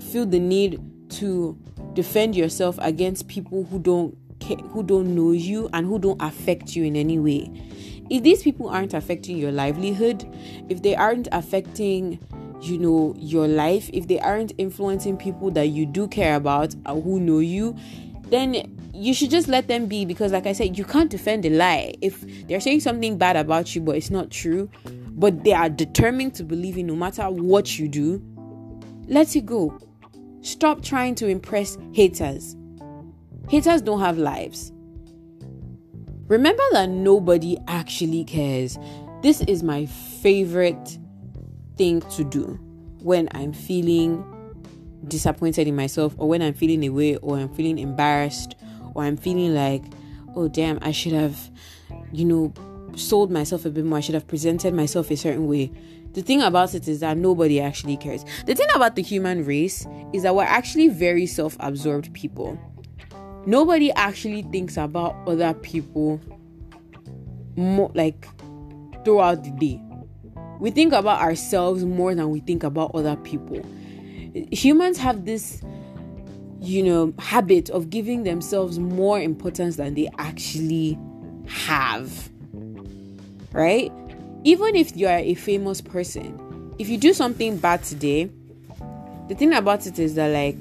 feel 0.00 0.26
the 0.26 0.38
need 0.38 0.80
to 1.10 1.58
defend 1.92 2.36
yourself 2.36 2.78
against 2.80 3.28
people 3.28 3.64
who 3.64 3.78
don't 3.78 4.16
care, 4.40 4.56
who 4.56 4.82
don't 4.82 5.14
know 5.14 5.32
you 5.32 5.68
and 5.72 5.86
who 5.86 5.98
don't 5.98 6.20
affect 6.22 6.74
you 6.74 6.84
in 6.84 6.96
any 6.96 7.18
way 7.18 7.50
if 8.12 8.22
these 8.22 8.42
people 8.42 8.68
aren't 8.68 8.92
affecting 8.92 9.38
your 9.38 9.50
livelihood, 9.52 10.28
if 10.68 10.82
they 10.82 10.94
aren't 10.94 11.28
affecting 11.32 12.18
you 12.60 12.78
know 12.78 13.12
your 13.18 13.48
life 13.48 13.90
if 13.92 14.06
they 14.06 14.20
aren't 14.20 14.52
influencing 14.56 15.16
people 15.16 15.50
that 15.50 15.66
you 15.66 15.84
do 15.84 16.06
care 16.06 16.36
about 16.36 16.72
or 16.86 17.00
who 17.00 17.18
know 17.18 17.40
you 17.40 17.74
then 18.32 18.78
you 18.94 19.14
should 19.14 19.30
just 19.30 19.48
let 19.48 19.68
them 19.68 19.86
be 19.86 20.04
because 20.04 20.32
like 20.32 20.46
i 20.46 20.52
said 20.52 20.76
you 20.76 20.84
can't 20.84 21.10
defend 21.10 21.44
a 21.44 21.50
lie. 21.50 21.94
If 22.00 22.46
they're 22.48 22.60
saying 22.60 22.80
something 22.80 23.18
bad 23.18 23.36
about 23.36 23.74
you 23.74 23.80
but 23.80 23.96
it's 23.96 24.10
not 24.10 24.30
true 24.30 24.70
but 25.14 25.44
they 25.44 25.52
are 25.52 25.68
determined 25.68 26.34
to 26.34 26.44
believe 26.44 26.78
in 26.78 26.86
no 26.86 26.96
matter 26.96 27.24
what 27.30 27.78
you 27.78 27.88
do 27.88 28.22
let 29.06 29.36
it 29.36 29.46
go. 29.46 29.78
Stop 30.40 30.82
trying 30.82 31.14
to 31.16 31.28
impress 31.28 31.76
haters. 31.92 32.56
Haters 33.48 33.82
don't 33.82 34.00
have 34.00 34.16
lives. 34.16 34.72
Remember 36.28 36.62
that 36.72 36.88
nobody 36.88 37.58
actually 37.68 38.24
cares. 38.24 38.78
This 39.22 39.42
is 39.42 39.62
my 39.62 39.86
favorite 39.86 40.98
thing 41.76 42.00
to 42.00 42.24
do 42.24 42.58
when 43.02 43.28
I'm 43.32 43.52
feeling 43.52 44.24
disappointed 45.06 45.66
in 45.68 45.76
myself 45.76 46.14
or 46.18 46.28
when 46.28 46.42
I'm 46.42 46.54
feeling 46.54 46.86
away 46.86 47.16
or 47.16 47.38
I'm 47.38 47.48
feeling 47.54 47.78
embarrassed 47.78 48.54
or 48.94 49.04
I'm 49.04 49.16
feeling 49.16 49.54
like, 49.54 49.84
oh 50.34 50.48
damn, 50.48 50.78
I 50.82 50.92
should 50.92 51.12
have, 51.12 51.50
you 52.12 52.24
know, 52.24 52.52
sold 52.96 53.30
myself 53.30 53.64
a 53.64 53.70
bit 53.70 53.84
more. 53.84 53.98
I 53.98 54.00
should 54.00 54.14
have 54.14 54.26
presented 54.26 54.74
myself 54.74 55.10
a 55.10 55.16
certain 55.16 55.46
way. 55.48 55.72
The 56.12 56.22
thing 56.22 56.42
about 56.42 56.74
it 56.74 56.86
is 56.88 57.00
that 57.00 57.16
nobody 57.16 57.60
actually 57.60 57.96
cares. 57.96 58.24
The 58.46 58.54
thing 58.54 58.68
about 58.74 58.96
the 58.96 59.02
human 59.02 59.44
race 59.44 59.86
is 60.12 60.24
that 60.24 60.34
we're 60.34 60.44
actually 60.44 60.88
very 60.88 61.26
self 61.26 61.56
absorbed 61.58 62.12
people 62.12 62.58
nobody 63.46 63.92
actually 63.92 64.42
thinks 64.42 64.76
about 64.76 65.16
other 65.26 65.54
people 65.54 66.20
more 67.56 67.90
like 67.94 68.28
throughout 69.04 69.44
the 69.44 69.50
day. 69.50 69.82
We 70.60 70.70
think 70.70 70.92
about 70.92 71.20
ourselves 71.20 71.84
more 71.84 72.14
than 72.14 72.30
we 72.30 72.40
think 72.40 72.62
about 72.62 72.92
other 72.94 73.16
people. 73.16 73.64
Humans 74.34 74.98
have 74.98 75.24
this, 75.24 75.62
you 76.60 76.82
know, 76.82 77.12
habit 77.18 77.70
of 77.70 77.90
giving 77.90 78.24
themselves 78.24 78.78
more 78.78 79.20
importance 79.20 79.76
than 79.76 79.94
they 79.94 80.08
actually 80.18 80.98
have. 81.46 82.30
Right? 83.52 83.92
Even 84.44 84.74
if 84.74 84.96
you 84.96 85.06
are 85.06 85.18
a 85.18 85.34
famous 85.34 85.80
person, 85.80 86.74
if 86.78 86.88
you 86.88 86.98
do 86.98 87.12
something 87.12 87.58
bad 87.58 87.82
today, 87.84 88.30
the 89.28 89.34
thing 89.34 89.52
about 89.52 89.86
it 89.86 89.98
is 89.98 90.14
that, 90.16 90.28
like, 90.28 90.56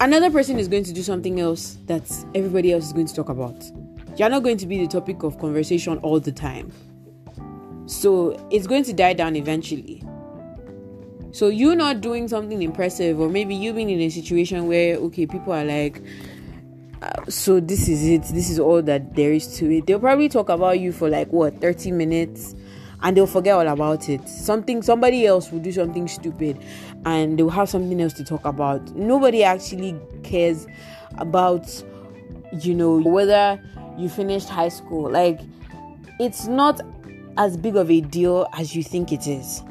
another 0.00 0.30
person 0.30 0.58
is 0.58 0.68
going 0.68 0.84
to 0.84 0.92
do 0.92 1.02
something 1.02 1.40
else 1.40 1.78
that 1.86 2.02
everybody 2.34 2.72
else 2.72 2.84
is 2.84 2.92
going 2.92 3.06
to 3.06 3.14
talk 3.14 3.30
about. 3.30 3.64
You're 4.18 4.28
not 4.28 4.42
going 4.42 4.58
to 4.58 4.66
be 4.66 4.78
the 4.78 4.86
topic 4.86 5.22
of 5.22 5.38
conversation 5.38 5.98
all 5.98 6.20
the 6.20 6.32
time. 6.32 6.70
So 7.86 8.36
it's 8.50 8.66
going 8.66 8.84
to 8.84 8.92
die 8.92 9.14
down 9.14 9.36
eventually. 9.36 10.03
So 11.34 11.48
you 11.48 11.74
not 11.74 12.00
doing 12.00 12.28
something 12.28 12.62
impressive, 12.62 13.18
or 13.18 13.28
maybe 13.28 13.56
you 13.56 13.72
being 13.72 13.90
in 13.90 14.00
a 14.00 14.08
situation 14.08 14.68
where 14.68 14.98
okay, 14.98 15.26
people 15.26 15.52
are 15.52 15.64
like, 15.64 16.00
uh, 17.02 17.24
so 17.28 17.58
this 17.58 17.88
is 17.88 18.06
it, 18.06 18.22
this 18.32 18.48
is 18.48 18.60
all 18.60 18.80
that 18.82 19.16
there 19.16 19.32
is 19.32 19.56
to 19.56 19.68
it. 19.68 19.84
They'll 19.84 19.98
probably 19.98 20.28
talk 20.28 20.48
about 20.48 20.78
you 20.78 20.92
for 20.92 21.08
like 21.10 21.32
what 21.32 21.60
30 21.60 21.90
minutes 21.90 22.54
and 23.02 23.16
they'll 23.16 23.26
forget 23.26 23.54
all 23.54 23.66
about 23.66 24.08
it. 24.08 24.28
Something 24.28 24.80
somebody 24.80 25.26
else 25.26 25.50
will 25.50 25.58
do 25.58 25.72
something 25.72 26.06
stupid 26.06 26.56
and 27.04 27.36
they'll 27.36 27.50
have 27.50 27.68
something 27.68 28.00
else 28.00 28.12
to 28.12 28.24
talk 28.24 28.44
about. 28.44 28.94
Nobody 28.94 29.42
actually 29.42 29.98
cares 30.22 30.68
about 31.18 31.66
you 32.60 32.76
know 32.76 32.98
whether 32.98 33.60
you 33.98 34.08
finished 34.08 34.48
high 34.48 34.68
school. 34.68 35.10
Like 35.10 35.40
it's 36.20 36.46
not 36.46 36.80
as 37.36 37.56
big 37.56 37.74
of 37.74 37.90
a 37.90 38.02
deal 38.02 38.46
as 38.52 38.76
you 38.76 38.84
think 38.84 39.10
it 39.10 39.26
is. 39.26 39.64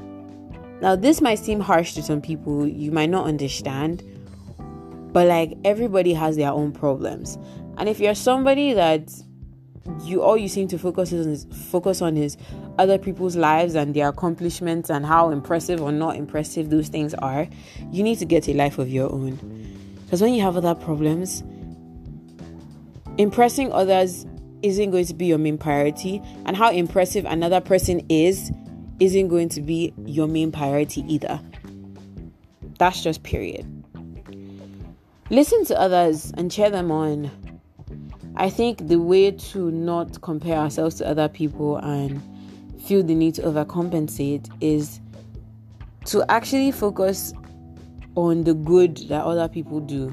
Now, 0.84 0.98
this 0.98 1.22
might 1.22 1.40
seem 1.40 1.62
harsh 1.62 1.94
to 1.94 2.04
some 2.04 2.20
people, 2.20 2.68
you 2.68 2.92
might 2.92 3.10
not 3.10 3.26
understand, 3.26 4.04
but 5.14 5.30
like 5.30 5.58
everybody 5.64 6.14
has 6.14 6.36
their 6.36 6.52
own 6.52 6.74
problems. 6.74 7.38
And 7.78 7.88
if 7.88 8.02
you're 8.02 8.14
somebody 8.14 8.74
that 8.74 9.10
you 10.02 10.22
all 10.22 10.38
you 10.38 10.50
seem 10.50 10.68
to 10.68 10.78
focus 10.78 11.14
on 11.14 11.20
is 11.20 11.48
focus 11.72 12.02
on 12.02 12.18
is 12.18 12.36
other 12.80 12.98
people's 12.98 13.38
lives 13.38 13.76
and 13.76 13.94
their 13.94 14.10
accomplishments 14.10 14.90
and 14.90 15.06
how 15.06 15.30
impressive 15.30 15.82
or 15.82 15.94
not 15.94 16.18
impressive 16.18 16.70
those 16.70 16.90
things 16.90 17.14
are, 17.14 17.48
you 17.90 18.04
need 18.04 18.20
to 18.20 18.26
get 18.26 18.50
a 18.50 18.54
life 18.54 18.78
of 18.78 18.90
your 18.90 19.10
own. 19.10 19.38
Because 20.04 20.22
when 20.22 20.34
you 20.34 20.42
have 20.42 20.58
other 20.58 20.76
problems, 20.76 21.46
impressing 23.18 23.72
others 23.72 24.26
isn't 24.64 24.92
going 24.92 25.06
to 25.06 25.14
be 25.14 25.28
your 25.28 25.38
main 25.38 25.58
priority, 25.58 26.22
and 26.46 26.58
how 26.58 26.72
impressive 26.72 27.24
another 27.24 27.62
person 27.62 28.06
is 28.10 28.52
isn't 29.00 29.28
going 29.28 29.50
to 29.50 29.62
be 29.62 29.94
your 30.06 30.28
main 30.28 30.52
priority 30.52 31.02
either. 31.08 31.40
That's 32.80 33.02
just 33.02 33.24
period. 33.24 33.66
Listen 35.30 35.66
to 35.66 35.80
others 35.80 36.32
and 36.38 36.52
cheer 36.52 36.70
them 36.70 36.92
on. 36.92 37.32
I 38.36 38.50
think 38.50 38.88
the 38.88 39.00
way 39.00 39.32
to 39.32 39.72
not 39.72 40.22
compare 40.22 40.58
ourselves 40.58 40.96
to 40.96 41.08
other 41.08 41.28
people 41.28 41.78
and 41.78 42.22
feel 42.84 43.04
the 43.04 43.16
need 43.16 43.36
to 43.36 43.44
overcompensate 43.44 44.50
is 44.60 45.00
to 46.06 46.26
actually 46.30 46.72
focus 46.72 47.34
on 48.16 48.44
the 48.44 48.54
good 48.54 48.98
that 49.10 49.24
other 49.24 49.48
people 49.48 49.80
do. 49.80 50.10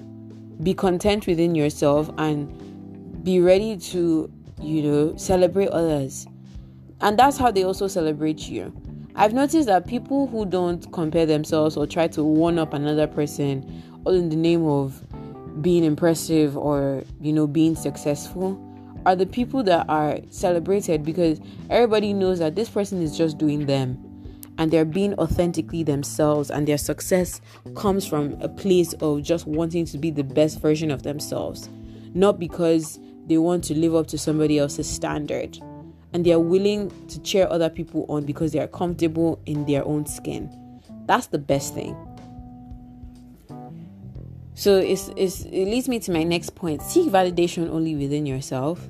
Be 0.62 0.74
content 0.74 1.26
within 1.26 1.54
yourself 1.54 2.10
and 2.18 3.24
be 3.24 3.40
ready 3.40 3.76
to, 3.76 4.30
you 4.60 4.82
know, 4.82 5.16
celebrate 5.16 5.68
others. 5.68 6.26
And 7.00 7.18
that's 7.18 7.38
how 7.38 7.50
they 7.50 7.64
also 7.64 7.88
celebrate 7.88 8.48
you. 8.48 8.72
I've 9.16 9.32
noticed 9.32 9.66
that 9.66 9.86
people 9.86 10.26
who 10.26 10.46
don't 10.46 10.90
compare 10.92 11.26
themselves 11.26 11.76
or 11.76 11.86
try 11.86 12.08
to 12.08 12.22
one 12.22 12.58
up 12.58 12.72
another 12.74 13.06
person, 13.06 14.00
all 14.04 14.14
in 14.14 14.28
the 14.28 14.36
name 14.36 14.66
of 14.66 15.02
being 15.62 15.84
impressive 15.84 16.56
or, 16.56 17.04
you 17.20 17.32
know, 17.32 17.46
being 17.46 17.74
successful, 17.74 18.58
are 19.06 19.16
the 19.16 19.26
people 19.26 19.62
that 19.64 19.86
are 19.88 20.18
celebrated 20.30 21.04
because 21.04 21.40
everybody 21.70 22.12
knows 22.12 22.38
that 22.38 22.54
this 22.54 22.68
person 22.68 23.02
is 23.02 23.16
just 23.16 23.38
doing 23.38 23.66
them 23.66 23.98
and 24.58 24.70
they're 24.70 24.84
being 24.84 25.14
authentically 25.14 25.82
themselves 25.82 26.50
and 26.50 26.68
their 26.68 26.76
success 26.76 27.40
comes 27.74 28.06
from 28.06 28.36
a 28.42 28.48
place 28.48 28.92
of 28.94 29.22
just 29.22 29.46
wanting 29.46 29.86
to 29.86 29.96
be 29.96 30.10
the 30.10 30.22
best 30.22 30.60
version 30.60 30.90
of 30.90 31.02
themselves 31.02 31.70
not 32.12 32.38
because 32.38 32.98
they 33.26 33.38
want 33.38 33.64
to 33.64 33.74
live 33.74 33.94
up 33.94 34.06
to 34.08 34.18
somebody 34.18 34.58
else's 34.58 34.88
standard 34.88 35.58
and 36.12 36.24
they 36.24 36.32
are 36.32 36.40
willing 36.40 36.90
to 37.08 37.20
cheer 37.22 37.46
other 37.50 37.70
people 37.70 38.04
on 38.08 38.24
because 38.24 38.52
they 38.52 38.58
are 38.58 38.68
comfortable 38.68 39.40
in 39.46 39.64
their 39.66 39.84
own 39.84 40.06
skin 40.06 40.50
that's 41.06 41.26
the 41.28 41.38
best 41.38 41.74
thing 41.74 41.96
so 44.54 44.76
it's, 44.76 45.10
it's, 45.16 45.44
it 45.44 45.64
leads 45.64 45.88
me 45.88 45.98
to 45.98 46.12
my 46.12 46.22
next 46.22 46.54
point 46.54 46.82
seek 46.82 47.08
validation 47.08 47.70
only 47.70 47.94
within 47.94 48.26
yourself 48.26 48.88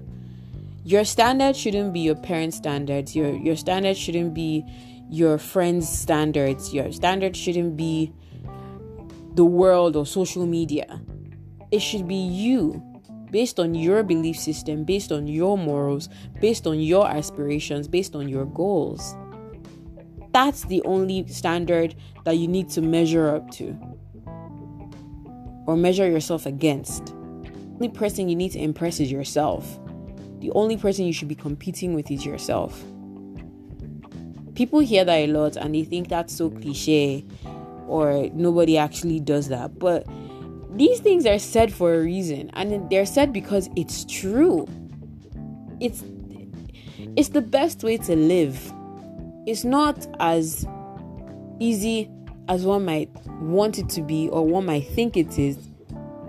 your 0.84 1.04
standard 1.04 1.56
shouldn't 1.56 1.92
be 1.92 2.00
your 2.00 2.14
parents' 2.14 2.56
standards. 2.56 3.14
Your 3.14 3.34
your 3.34 3.56
standard 3.56 3.96
shouldn't 3.96 4.34
be 4.34 4.64
your 5.10 5.38
friends' 5.38 5.88
standards. 5.88 6.72
Your 6.72 6.90
standard 6.92 7.36
shouldn't 7.36 7.76
be 7.76 8.12
the 9.34 9.44
world 9.44 9.96
or 9.96 10.06
social 10.06 10.46
media. 10.46 11.00
It 11.70 11.80
should 11.80 12.08
be 12.08 12.16
you 12.16 12.82
based 13.30 13.60
on 13.60 13.74
your 13.74 14.02
belief 14.02 14.38
system, 14.38 14.84
based 14.84 15.12
on 15.12 15.26
your 15.26 15.56
morals, 15.56 16.08
based 16.40 16.66
on 16.66 16.80
your 16.80 17.08
aspirations, 17.08 17.88
based 17.88 18.14
on 18.14 18.28
your 18.28 18.46
goals. 18.46 19.14
That's 20.32 20.64
the 20.64 20.82
only 20.82 21.26
standard 21.26 21.94
that 22.24 22.36
you 22.36 22.48
need 22.48 22.68
to 22.70 22.80
measure 22.80 23.34
up 23.34 23.50
to 23.52 23.76
or 25.66 25.76
measure 25.76 26.08
yourself 26.08 26.46
against. 26.46 27.06
The 27.06 27.86
only 27.86 27.88
person 27.88 28.28
you 28.28 28.36
need 28.36 28.52
to 28.52 28.60
impress 28.60 29.00
is 29.00 29.10
yourself 29.10 29.80
the 30.40 30.50
only 30.52 30.76
person 30.78 31.04
you 31.04 31.12
should 31.12 31.28
be 31.28 31.34
competing 31.34 31.94
with 31.94 32.10
is 32.10 32.24
yourself. 32.24 32.82
People 34.54 34.80
hear 34.80 35.04
that 35.04 35.14
a 35.14 35.26
lot 35.26 35.56
and 35.56 35.74
they 35.74 35.84
think 35.84 36.08
that's 36.08 36.34
so 36.34 36.50
cliche 36.50 37.24
or 37.86 38.28
nobody 38.32 38.78
actually 38.78 39.20
does 39.20 39.48
that. 39.48 39.78
But 39.78 40.06
these 40.76 41.00
things 41.00 41.26
are 41.26 41.38
said 41.38 41.72
for 41.72 41.94
a 41.94 42.00
reason 42.00 42.50
and 42.54 42.88
they're 42.90 43.06
said 43.06 43.32
because 43.32 43.68
it's 43.76 44.04
true. 44.04 44.66
It's 45.80 46.04
it's 47.16 47.30
the 47.30 47.40
best 47.40 47.82
way 47.82 47.96
to 47.96 48.14
live. 48.14 48.72
It's 49.46 49.64
not 49.64 50.06
as 50.20 50.66
easy 51.58 52.10
as 52.48 52.64
one 52.64 52.84
might 52.84 53.10
want 53.40 53.78
it 53.78 53.88
to 53.90 54.02
be 54.02 54.28
or 54.28 54.46
one 54.46 54.66
might 54.66 54.86
think 54.88 55.16
it 55.16 55.38
is. 55.38 55.56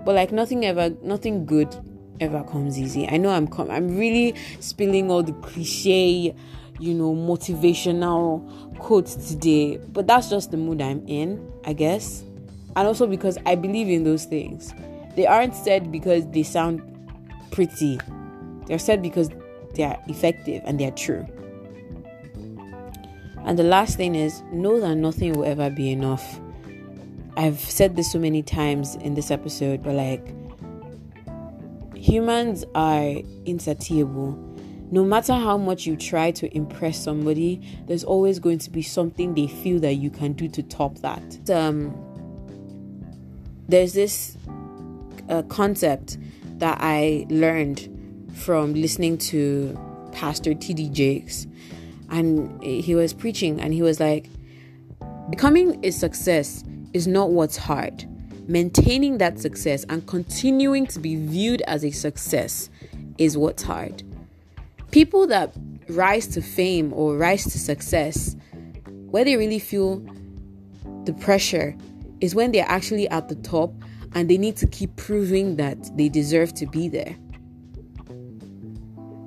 But 0.04 0.14
like 0.14 0.32
nothing 0.32 0.64
ever 0.64 0.90
nothing 1.02 1.46
good 1.46 1.74
ever 2.20 2.42
comes 2.44 2.78
easy. 2.78 3.08
I 3.08 3.16
know 3.18 3.30
I'm 3.30 3.46
com- 3.46 3.70
I'm 3.70 3.96
really 3.96 4.34
spilling 4.60 5.10
all 5.10 5.22
the 5.22 5.32
cliche, 5.34 6.34
you 6.80 6.94
know, 6.94 7.14
motivational 7.14 8.78
quotes 8.78 9.14
today, 9.28 9.76
but 9.76 10.06
that's 10.06 10.28
just 10.30 10.50
the 10.50 10.56
mood 10.56 10.80
I'm 10.80 11.06
in, 11.06 11.48
I 11.64 11.72
guess. 11.72 12.24
And 12.76 12.86
also 12.86 13.06
because 13.06 13.38
I 13.46 13.54
believe 13.54 13.88
in 13.88 14.04
those 14.04 14.24
things. 14.24 14.74
They 15.14 15.26
aren't 15.26 15.54
said 15.54 15.92
because 15.92 16.26
they 16.28 16.42
sound 16.42 16.82
pretty. 17.50 17.98
They're 18.66 18.78
said 18.78 19.02
because 19.02 19.30
they 19.74 19.82
are 19.82 19.98
effective 20.08 20.62
and 20.64 20.80
they 20.80 20.86
are 20.86 20.92
true. 20.92 21.26
And 23.44 23.58
the 23.58 23.64
last 23.64 23.96
thing 23.96 24.14
is 24.14 24.42
know 24.52 24.80
that 24.80 24.94
nothing 24.94 25.32
will 25.32 25.44
ever 25.44 25.68
be 25.68 25.90
enough. 25.90 26.40
I've 27.36 27.60
said 27.60 27.96
this 27.96 28.12
so 28.12 28.18
many 28.18 28.42
times 28.42 28.94
in 28.96 29.14
this 29.14 29.30
episode, 29.30 29.82
but 29.82 29.94
like 29.94 30.34
Humans 32.02 32.64
are 32.74 33.14
insatiable. 33.46 34.32
No 34.90 35.04
matter 35.04 35.34
how 35.34 35.56
much 35.56 35.86
you 35.86 35.96
try 35.96 36.32
to 36.32 36.52
impress 36.52 36.98
somebody, 36.98 37.62
there's 37.86 38.02
always 38.02 38.40
going 38.40 38.58
to 38.58 38.70
be 38.70 38.82
something 38.82 39.34
they 39.34 39.46
feel 39.46 39.78
that 39.78 39.94
you 39.94 40.10
can 40.10 40.32
do 40.32 40.48
to 40.48 40.64
top 40.64 40.98
that. 40.98 41.48
Um, 41.48 41.94
there's 43.68 43.92
this 43.92 44.36
uh, 45.28 45.42
concept 45.42 46.18
that 46.58 46.78
I 46.80 47.26
learned 47.28 47.88
from 48.34 48.74
listening 48.74 49.18
to 49.18 49.78
Pastor 50.12 50.54
T.D. 50.54 50.88
Jakes, 50.90 51.46
and 52.10 52.62
he 52.62 52.94
was 52.94 53.12
preaching, 53.12 53.60
and 53.60 53.72
he 53.72 53.82
was 53.82 54.00
like, 54.00 54.28
Becoming 55.30 55.84
a 55.84 55.90
success 55.90 56.64
is 56.92 57.06
not 57.06 57.30
what's 57.30 57.56
hard 57.56 58.06
maintaining 58.48 59.18
that 59.18 59.38
success 59.38 59.84
and 59.88 60.06
continuing 60.06 60.86
to 60.86 60.98
be 60.98 61.16
viewed 61.16 61.62
as 61.62 61.84
a 61.84 61.90
success 61.90 62.70
is 63.18 63.36
what's 63.36 63.62
hard. 63.62 64.02
People 64.90 65.26
that 65.28 65.52
rise 65.88 66.26
to 66.28 66.42
fame 66.42 66.92
or 66.92 67.16
rise 67.16 67.44
to 67.44 67.58
success, 67.58 68.36
where 69.10 69.24
they 69.24 69.36
really 69.36 69.58
feel 69.58 70.02
the 71.04 71.12
pressure 71.14 71.76
is 72.22 72.34
when 72.34 72.52
they're 72.52 72.64
actually 72.68 73.08
at 73.08 73.28
the 73.28 73.34
top 73.34 73.74
and 74.14 74.30
they 74.30 74.38
need 74.38 74.56
to 74.56 74.66
keep 74.68 74.94
proving 74.96 75.56
that 75.56 75.94
they 75.96 76.08
deserve 76.08 76.54
to 76.54 76.66
be 76.66 76.88
there. 76.88 77.16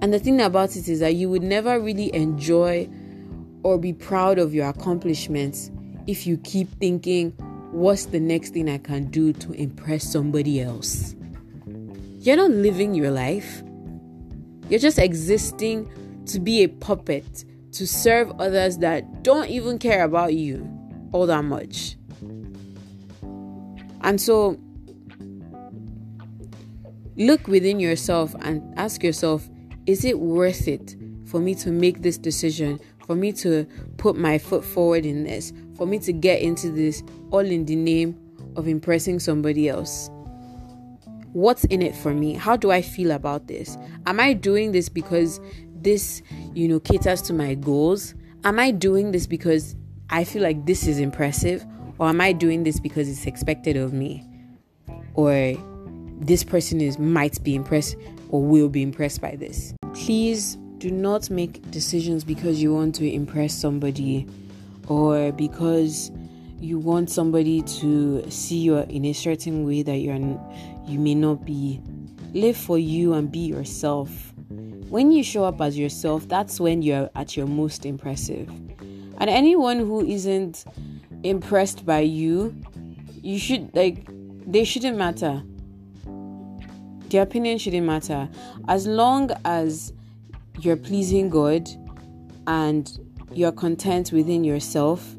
And 0.01 0.13
the 0.13 0.19
thing 0.19 0.39
about 0.41 0.75
it 0.75 0.87
is 0.87 1.01
that 1.01 1.15
you 1.15 1.29
would 1.29 1.43
never 1.43 1.79
really 1.79 2.13
enjoy 2.15 2.89
or 3.63 3.77
be 3.77 3.91
proud 3.91 4.39
of 4.39 4.53
your 4.53 4.69
accomplishments 4.69 5.71
if 6.07 6.25
you 6.25 6.37
keep 6.37 6.69
thinking, 6.79 7.31
what's 7.71 8.05
the 8.05 8.19
next 8.19 8.51
thing 8.51 8.69
I 8.69 8.77
can 8.77 9.05
do 9.05 9.33
to 9.33 9.51
impress 9.53 10.09
somebody 10.09 10.61
else? 10.61 11.15
You're 12.19 12.37
not 12.37 12.51
living 12.51 12.93
your 12.93 13.11
life. 13.11 13.61
You're 14.69 14.79
just 14.79 14.99
existing 14.99 16.23
to 16.27 16.39
be 16.39 16.63
a 16.63 16.67
puppet, 16.67 17.43
to 17.73 17.85
serve 17.85 18.31
others 18.39 18.77
that 18.77 19.23
don't 19.23 19.49
even 19.49 19.79
care 19.79 20.03
about 20.03 20.33
you 20.33 20.69
all 21.11 21.25
that 21.25 21.43
much. 21.43 21.97
And 24.05 24.21
so, 24.21 24.59
look 27.17 27.47
within 27.47 27.79
yourself 27.79 28.35
and 28.41 28.61
ask 28.77 29.01
yourself 29.03 29.49
is 29.87 30.05
it 30.05 30.19
worth 30.19 30.67
it 30.67 30.95
for 31.25 31.39
me 31.39 31.55
to 31.55 31.71
make 31.71 32.03
this 32.03 32.19
decision, 32.19 32.79
for 33.07 33.15
me 33.15 33.33
to 33.33 33.65
put 33.97 34.15
my 34.15 34.37
foot 34.37 34.63
forward 34.63 35.07
in 35.07 35.23
this, 35.23 35.53
for 35.75 35.87
me 35.87 35.97
to 35.99 36.13
get 36.13 36.41
into 36.41 36.69
this 36.69 37.01
all 37.31 37.39
in 37.39 37.65
the 37.65 37.75
name 37.75 38.15
of 38.55 38.67
impressing 38.67 39.19
somebody 39.19 39.67
else? 39.67 40.11
What's 41.33 41.63
in 41.65 41.81
it 41.81 41.95
for 41.95 42.13
me? 42.13 42.33
How 42.33 42.55
do 42.55 42.69
I 42.69 42.83
feel 42.83 43.09
about 43.09 43.47
this? 43.47 43.75
Am 44.05 44.19
I 44.19 44.33
doing 44.33 44.71
this 44.71 44.87
because 44.87 45.39
this, 45.73 46.21
you 46.53 46.67
know, 46.67 46.79
caters 46.79 47.23
to 47.23 47.33
my 47.33 47.55
goals? 47.55 48.13
Am 48.43 48.59
I 48.59 48.69
doing 48.69 49.13
this 49.13 49.25
because 49.25 49.75
I 50.11 50.25
feel 50.25 50.43
like 50.43 50.67
this 50.67 50.85
is 50.85 50.99
impressive? 50.99 51.65
Or 51.97 52.09
am 52.09 52.21
I 52.21 52.33
doing 52.33 52.63
this 52.63 52.79
because 52.79 53.09
it's 53.09 53.25
expected 53.25 53.77
of 53.77 53.93
me? 53.93 54.23
Or 55.13 55.55
this 56.19 56.43
person 56.43 56.81
is 56.81 56.99
might 56.99 57.41
be 57.43 57.55
impressed 57.55 57.95
or 58.29 58.41
will 58.41 58.69
be 58.69 58.81
impressed 58.81 59.21
by 59.21 59.35
this. 59.35 59.73
Please 59.93 60.57
do 60.77 60.91
not 60.91 61.29
make 61.29 61.69
decisions 61.71 62.23
because 62.23 62.61
you 62.61 62.73
want 62.73 62.95
to 62.95 63.09
impress 63.09 63.53
somebody 63.53 64.27
or 64.87 65.31
because 65.31 66.11
you 66.59 66.79
want 66.79 67.09
somebody 67.09 67.61
to 67.61 68.29
see 68.29 68.57
you 68.57 68.77
in 68.77 69.05
a 69.05 69.13
certain 69.13 69.65
way 69.65 69.83
that 69.83 69.97
you're 69.97 70.15
you 70.85 70.99
may 70.99 71.15
not 71.15 71.45
be 71.45 71.81
live 72.33 72.57
for 72.57 72.77
you 72.77 73.13
and 73.13 73.31
be 73.31 73.39
yourself 73.39 74.33
when 74.89 75.11
you 75.11 75.23
show 75.23 75.43
up 75.43 75.59
as 75.61 75.77
yourself 75.77 76.27
that's 76.27 76.59
when 76.59 76.81
you're 76.81 77.09
at 77.15 77.35
your 77.35 77.47
most 77.47 77.85
impressive 77.85 78.49
and 79.17 79.29
anyone 79.29 79.79
who 79.79 80.05
isn't 80.05 80.65
impressed 81.23 81.85
by 81.85 81.99
you 81.99 82.55
you 83.25 83.39
should 83.39 83.75
like 83.75 84.07
they 84.45 84.63
shouldn't 84.63 84.97
matter. 84.97 85.41
Their 87.09 87.23
opinion 87.23 87.57
shouldn't 87.57 87.85
matter. 87.85 88.29
As 88.67 88.85
long 88.85 89.31
as 89.43 89.91
you're 90.59 90.77
pleasing 90.77 91.29
god 91.29 91.67
and 92.45 92.99
you're 93.33 93.51
content 93.51 94.11
within 94.11 94.43
yourself 94.43 95.15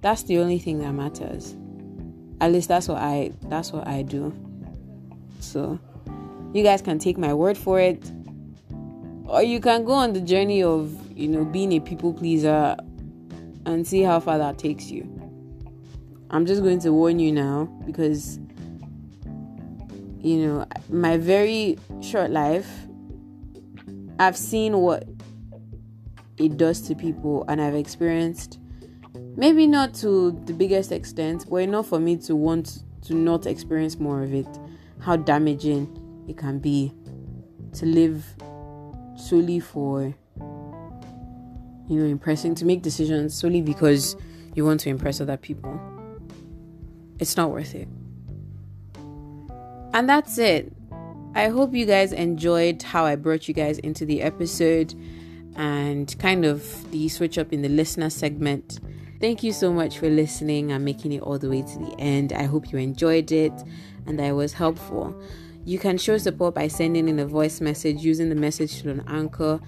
that's 0.00 0.22
the 0.24 0.38
only 0.38 0.58
thing 0.58 0.78
that 0.78 0.92
matters. 0.92 1.54
At 2.40 2.52
least 2.52 2.68
that's 2.68 2.88
what 2.88 2.98
i 2.98 3.30
that's 3.42 3.72
what 3.72 3.86
i 3.86 4.02
do. 4.02 4.34
So 5.40 5.78
you 6.54 6.62
guys 6.62 6.80
can 6.80 6.98
take 6.98 7.18
my 7.18 7.34
word 7.34 7.58
for 7.58 7.78
it. 7.78 8.10
Or 9.26 9.42
you 9.42 9.60
can 9.60 9.84
go 9.84 9.92
on 9.92 10.14
the 10.14 10.20
journey 10.20 10.62
of 10.62 10.96
you 11.16 11.28
know 11.28 11.44
being 11.44 11.72
a 11.72 11.80
people 11.80 12.14
pleaser 12.14 12.76
and 13.66 13.86
see 13.86 14.00
how 14.00 14.18
far 14.20 14.38
that 14.38 14.58
takes 14.58 14.90
you 14.90 15.13
i'm 16.34 16.44
just 16.44 16.62
going 16.62 16.80
to 16.80 16.92
warn 16.92 17.20
you 17.20 17.30
now 17.30 17.64
because 17.86 18.40
you 20.20 20.44
know 20.44 20.66
my 20.88 21.16
very 21.16 21.78
short 22.02 22.28
life 22.28 22.68
i've 24.18 24.36
seen 24.36 24.76
what 24.78 25.06
it 26.36 26.56
does 26.56 26.80
to 26.80 26.94
people 26.96 27.44
and 27.48 27.62
i've 27.62 27.76
experienced 27.76 28.58
maybe 29.36 29.64
not 29.64 29.94
to 29.94 30.32
the 30.46 30.52
biggest 30.52 30.90
extent 30.90 31.46
but 31.48 31.58
enough 31.58 31.86
for 31.86 32.00
me 32.00 32.16
to 32.16 32.34
want 32.34 32.82
to 33.00 33.14
not 33.14 33.46
experience 33.46 34.00
more 34.00 34.24
of 34.24 34.34
it 34.34 34.48
how 34.98 35.14
damaging 35.14 35.86
it 36.28 36.36
can 36.36 36.58
be 36.58 36.92
to 37.72 37.86
live 37.86 38.24
solely 39.16 39.60
for 39.60 40.12
you 41.88 41.96
know 41.96 42.06
impressing 42.06 42.56
to 42.56 42.64
make 42.64 42.82
decisions 42.82 43.32
solely 43.32 43.62
because 43.62 44.16
you 44.56 44.64
want 44.64 44.80
to 44.80 44.88
impress 44.88 45.20
other 45.20 45.36
people 45.36 45.93
it's 47.18 47.36
not 47.36 47.50
worth 47.50 47.74
it. 47.74 47.88
And 49.92 50.08
that's 50.08 50.38
it. 50.38 50.72
I 51.36 51.48
hope 51.48 51.74
you 51.74 51.86
guys 51.86 52.12
enjoyed 52.12 52.82
how 52.82 53.04
i 53.04 53.16
brought 53.16 53.48
you 53.48 53.54
guys 53.54 53.78
into 53.78 54.04
the 54.04 54.22
episode 54.22 54.94
and 55.56 56.16
kind 56.18 56.44
of 56.44 56.90
the 56.90 57.08
switch 57.08 57.38
up 57.38 57.52
in 57.52 57.62
the 57.62 57.68
listener 57.68 58.10
segment. 58.10 58.80
Thank 59.20 59.42
you 59.42 59.52
so 59.52 59.72
much 59.72 59.98
for 59.98 60.08
listening 60.08 60.72
and 60.72 60.84
making 60.84 61.12
it 61.12 61.22
all 61.22 61.38
the 61.38 61.48
way 61.48 61.62
to 61.62 61.78
the 61.78 61.94
end. 61.98 62.32
I 62.32 62.44
hope 62.44 62.72
you 62.72 62.78
enjoyed 62.78 63.32
it 63.32 63.52
and 64.06 64.18
that 64.18 64.26
it 64.26 64.32
was 64.32 64.52
helpful. 64.52 65.20
You 65.64 65.78
can 65.78 65.96
show 65.96 66.18
support 66.18 66.54
by 66.54 66.68
sending 66.68 67.08
in 67.08 67.18
a 67.18 67.26
voice 67.26 67.60
message 67.60 67.98
using 67.98 68.28
the 68.28 68.34
message 68.34 68.82
to 68.82 68.90
an 68.90 69.02
anchor. 69.08 69.60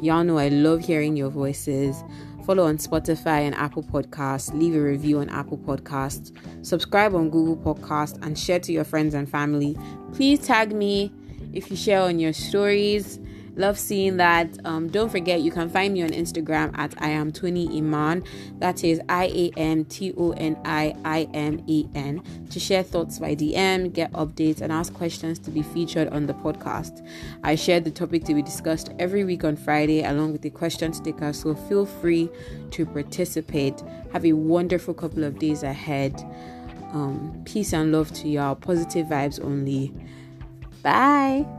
Y'all 0.00 0.24
know 0.24 0.38
I 0.38 0.48
love 0.48 0.80
hearing 0.80 1.16
your 1.16 1.30
voices. 1.30 2.02
Follow 2.48 2.64
on 2.64 2.78
Spotify 2.78 3.40
and 3.40 3.54
Apple 3.56 3.82
Podcasts. 3.82 4.58
Leave 4.58 4.74
a 4.74 4.80
review 4.80 5.18
on 5.18 5.28
Apple 5.28 5.58
Podcasts. 5.58 6.34
Subscribe 6.64 7.14
on 7.14 7.28
Google 7.28 7.58
Podcasts 7.58 8.18
and 8.24 8.38
share 8.38 8.58
to 8.60 8.72
your 8.72 8.84
friends 8.84 9.12
and 9.12 9.28
family. 9.28 9.76
Please 10.14 10.40
tag 10.40 10.74
me 10.74 11.12
if 11.52 11.70
you 11.70 11.76
share 11.76 12.00
on 12.00 12.18
your 12.18 12.32
stories. 12.32 13.20
Love 13.58 13.76
seeing 13.76 14.18
that. 14.18 14.48
Um, 14.64 14.88
don't 14.88 15.10
forget, 15.10 15.40
you 15.40 15.50
can 15.50 15.68
find 15.68 15.92
me 15.92 16.02
on 16.04 16.10
Instagram 16.10 16.70
at 16.78 16.94
I 17.02 17.08
am 17.08 17.32
Toni 17.32 17.76
Iman. 17.76 18.22
That 18.60 18.84
is 18.84 19.00
I 19.08 19.24
A 19.26 19.50
M 19.56 19.84
T 19.84 20.14
O 20.16 20.30
N 20.30 20.56
I 20.64 20.94
I 21.04 21.28
M 21.34 21.64
E 21.66 21.88
N 21.92 22.22
to 22.50 22.60
share 22.60 22.84
thoughts 22.84 23.18
by 23.18 23.34
DM, 23.34 23.92
get 23.92 24.12
updates, 24.12 24.60
and 24.60 24.72
ask 24.72 24.94
questions 24.94 25.40
to 25.40 25.50
be 25.50 25.62
featured 25.62 26.06
on 26.08 26.26
the 26.26 26.34
podcast. 26.34 27.04
I 27.42 27.56
share 27.56 27.80
the 27.80 27.90
topic 27.90 28.24
to 28.26 28.34
be 28.34 28.42
discussed 28.42 28.90
every 29.00 29.24
week 29.24 29.42
on 29.42 29.56
Friday 29.56 30.04
along 30.04 30.30
with 30.30 30.42
the 30.42 30.50
question 30.50 30.92
sticker, 30.92 31.32
so 31.32 31.56
feel 31.56 31.84
free 31.84 32.30
to 32.70 32.86
participate. 32.86 33.82
Have 34.12 34.24
a 34.24 34.34
wonderful 34.34 34.94
couple 34.94 35.24
of 35.24 35.40
days 35.40 35.64
ahead. 35.64 36.14
Um, 36.92 37.42
peace 37.44 37.72
and 37.72 37.90
love 37.90 38.12
to 38.12 38.28
y'all. 38.28 38.54
Positive 38.54 39.08
vibes 39.08 39.44
only. 39.44 39.92
Bye. 40.80 41.57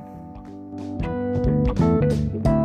Thank 0.72 2.46
you. 2.46 2.59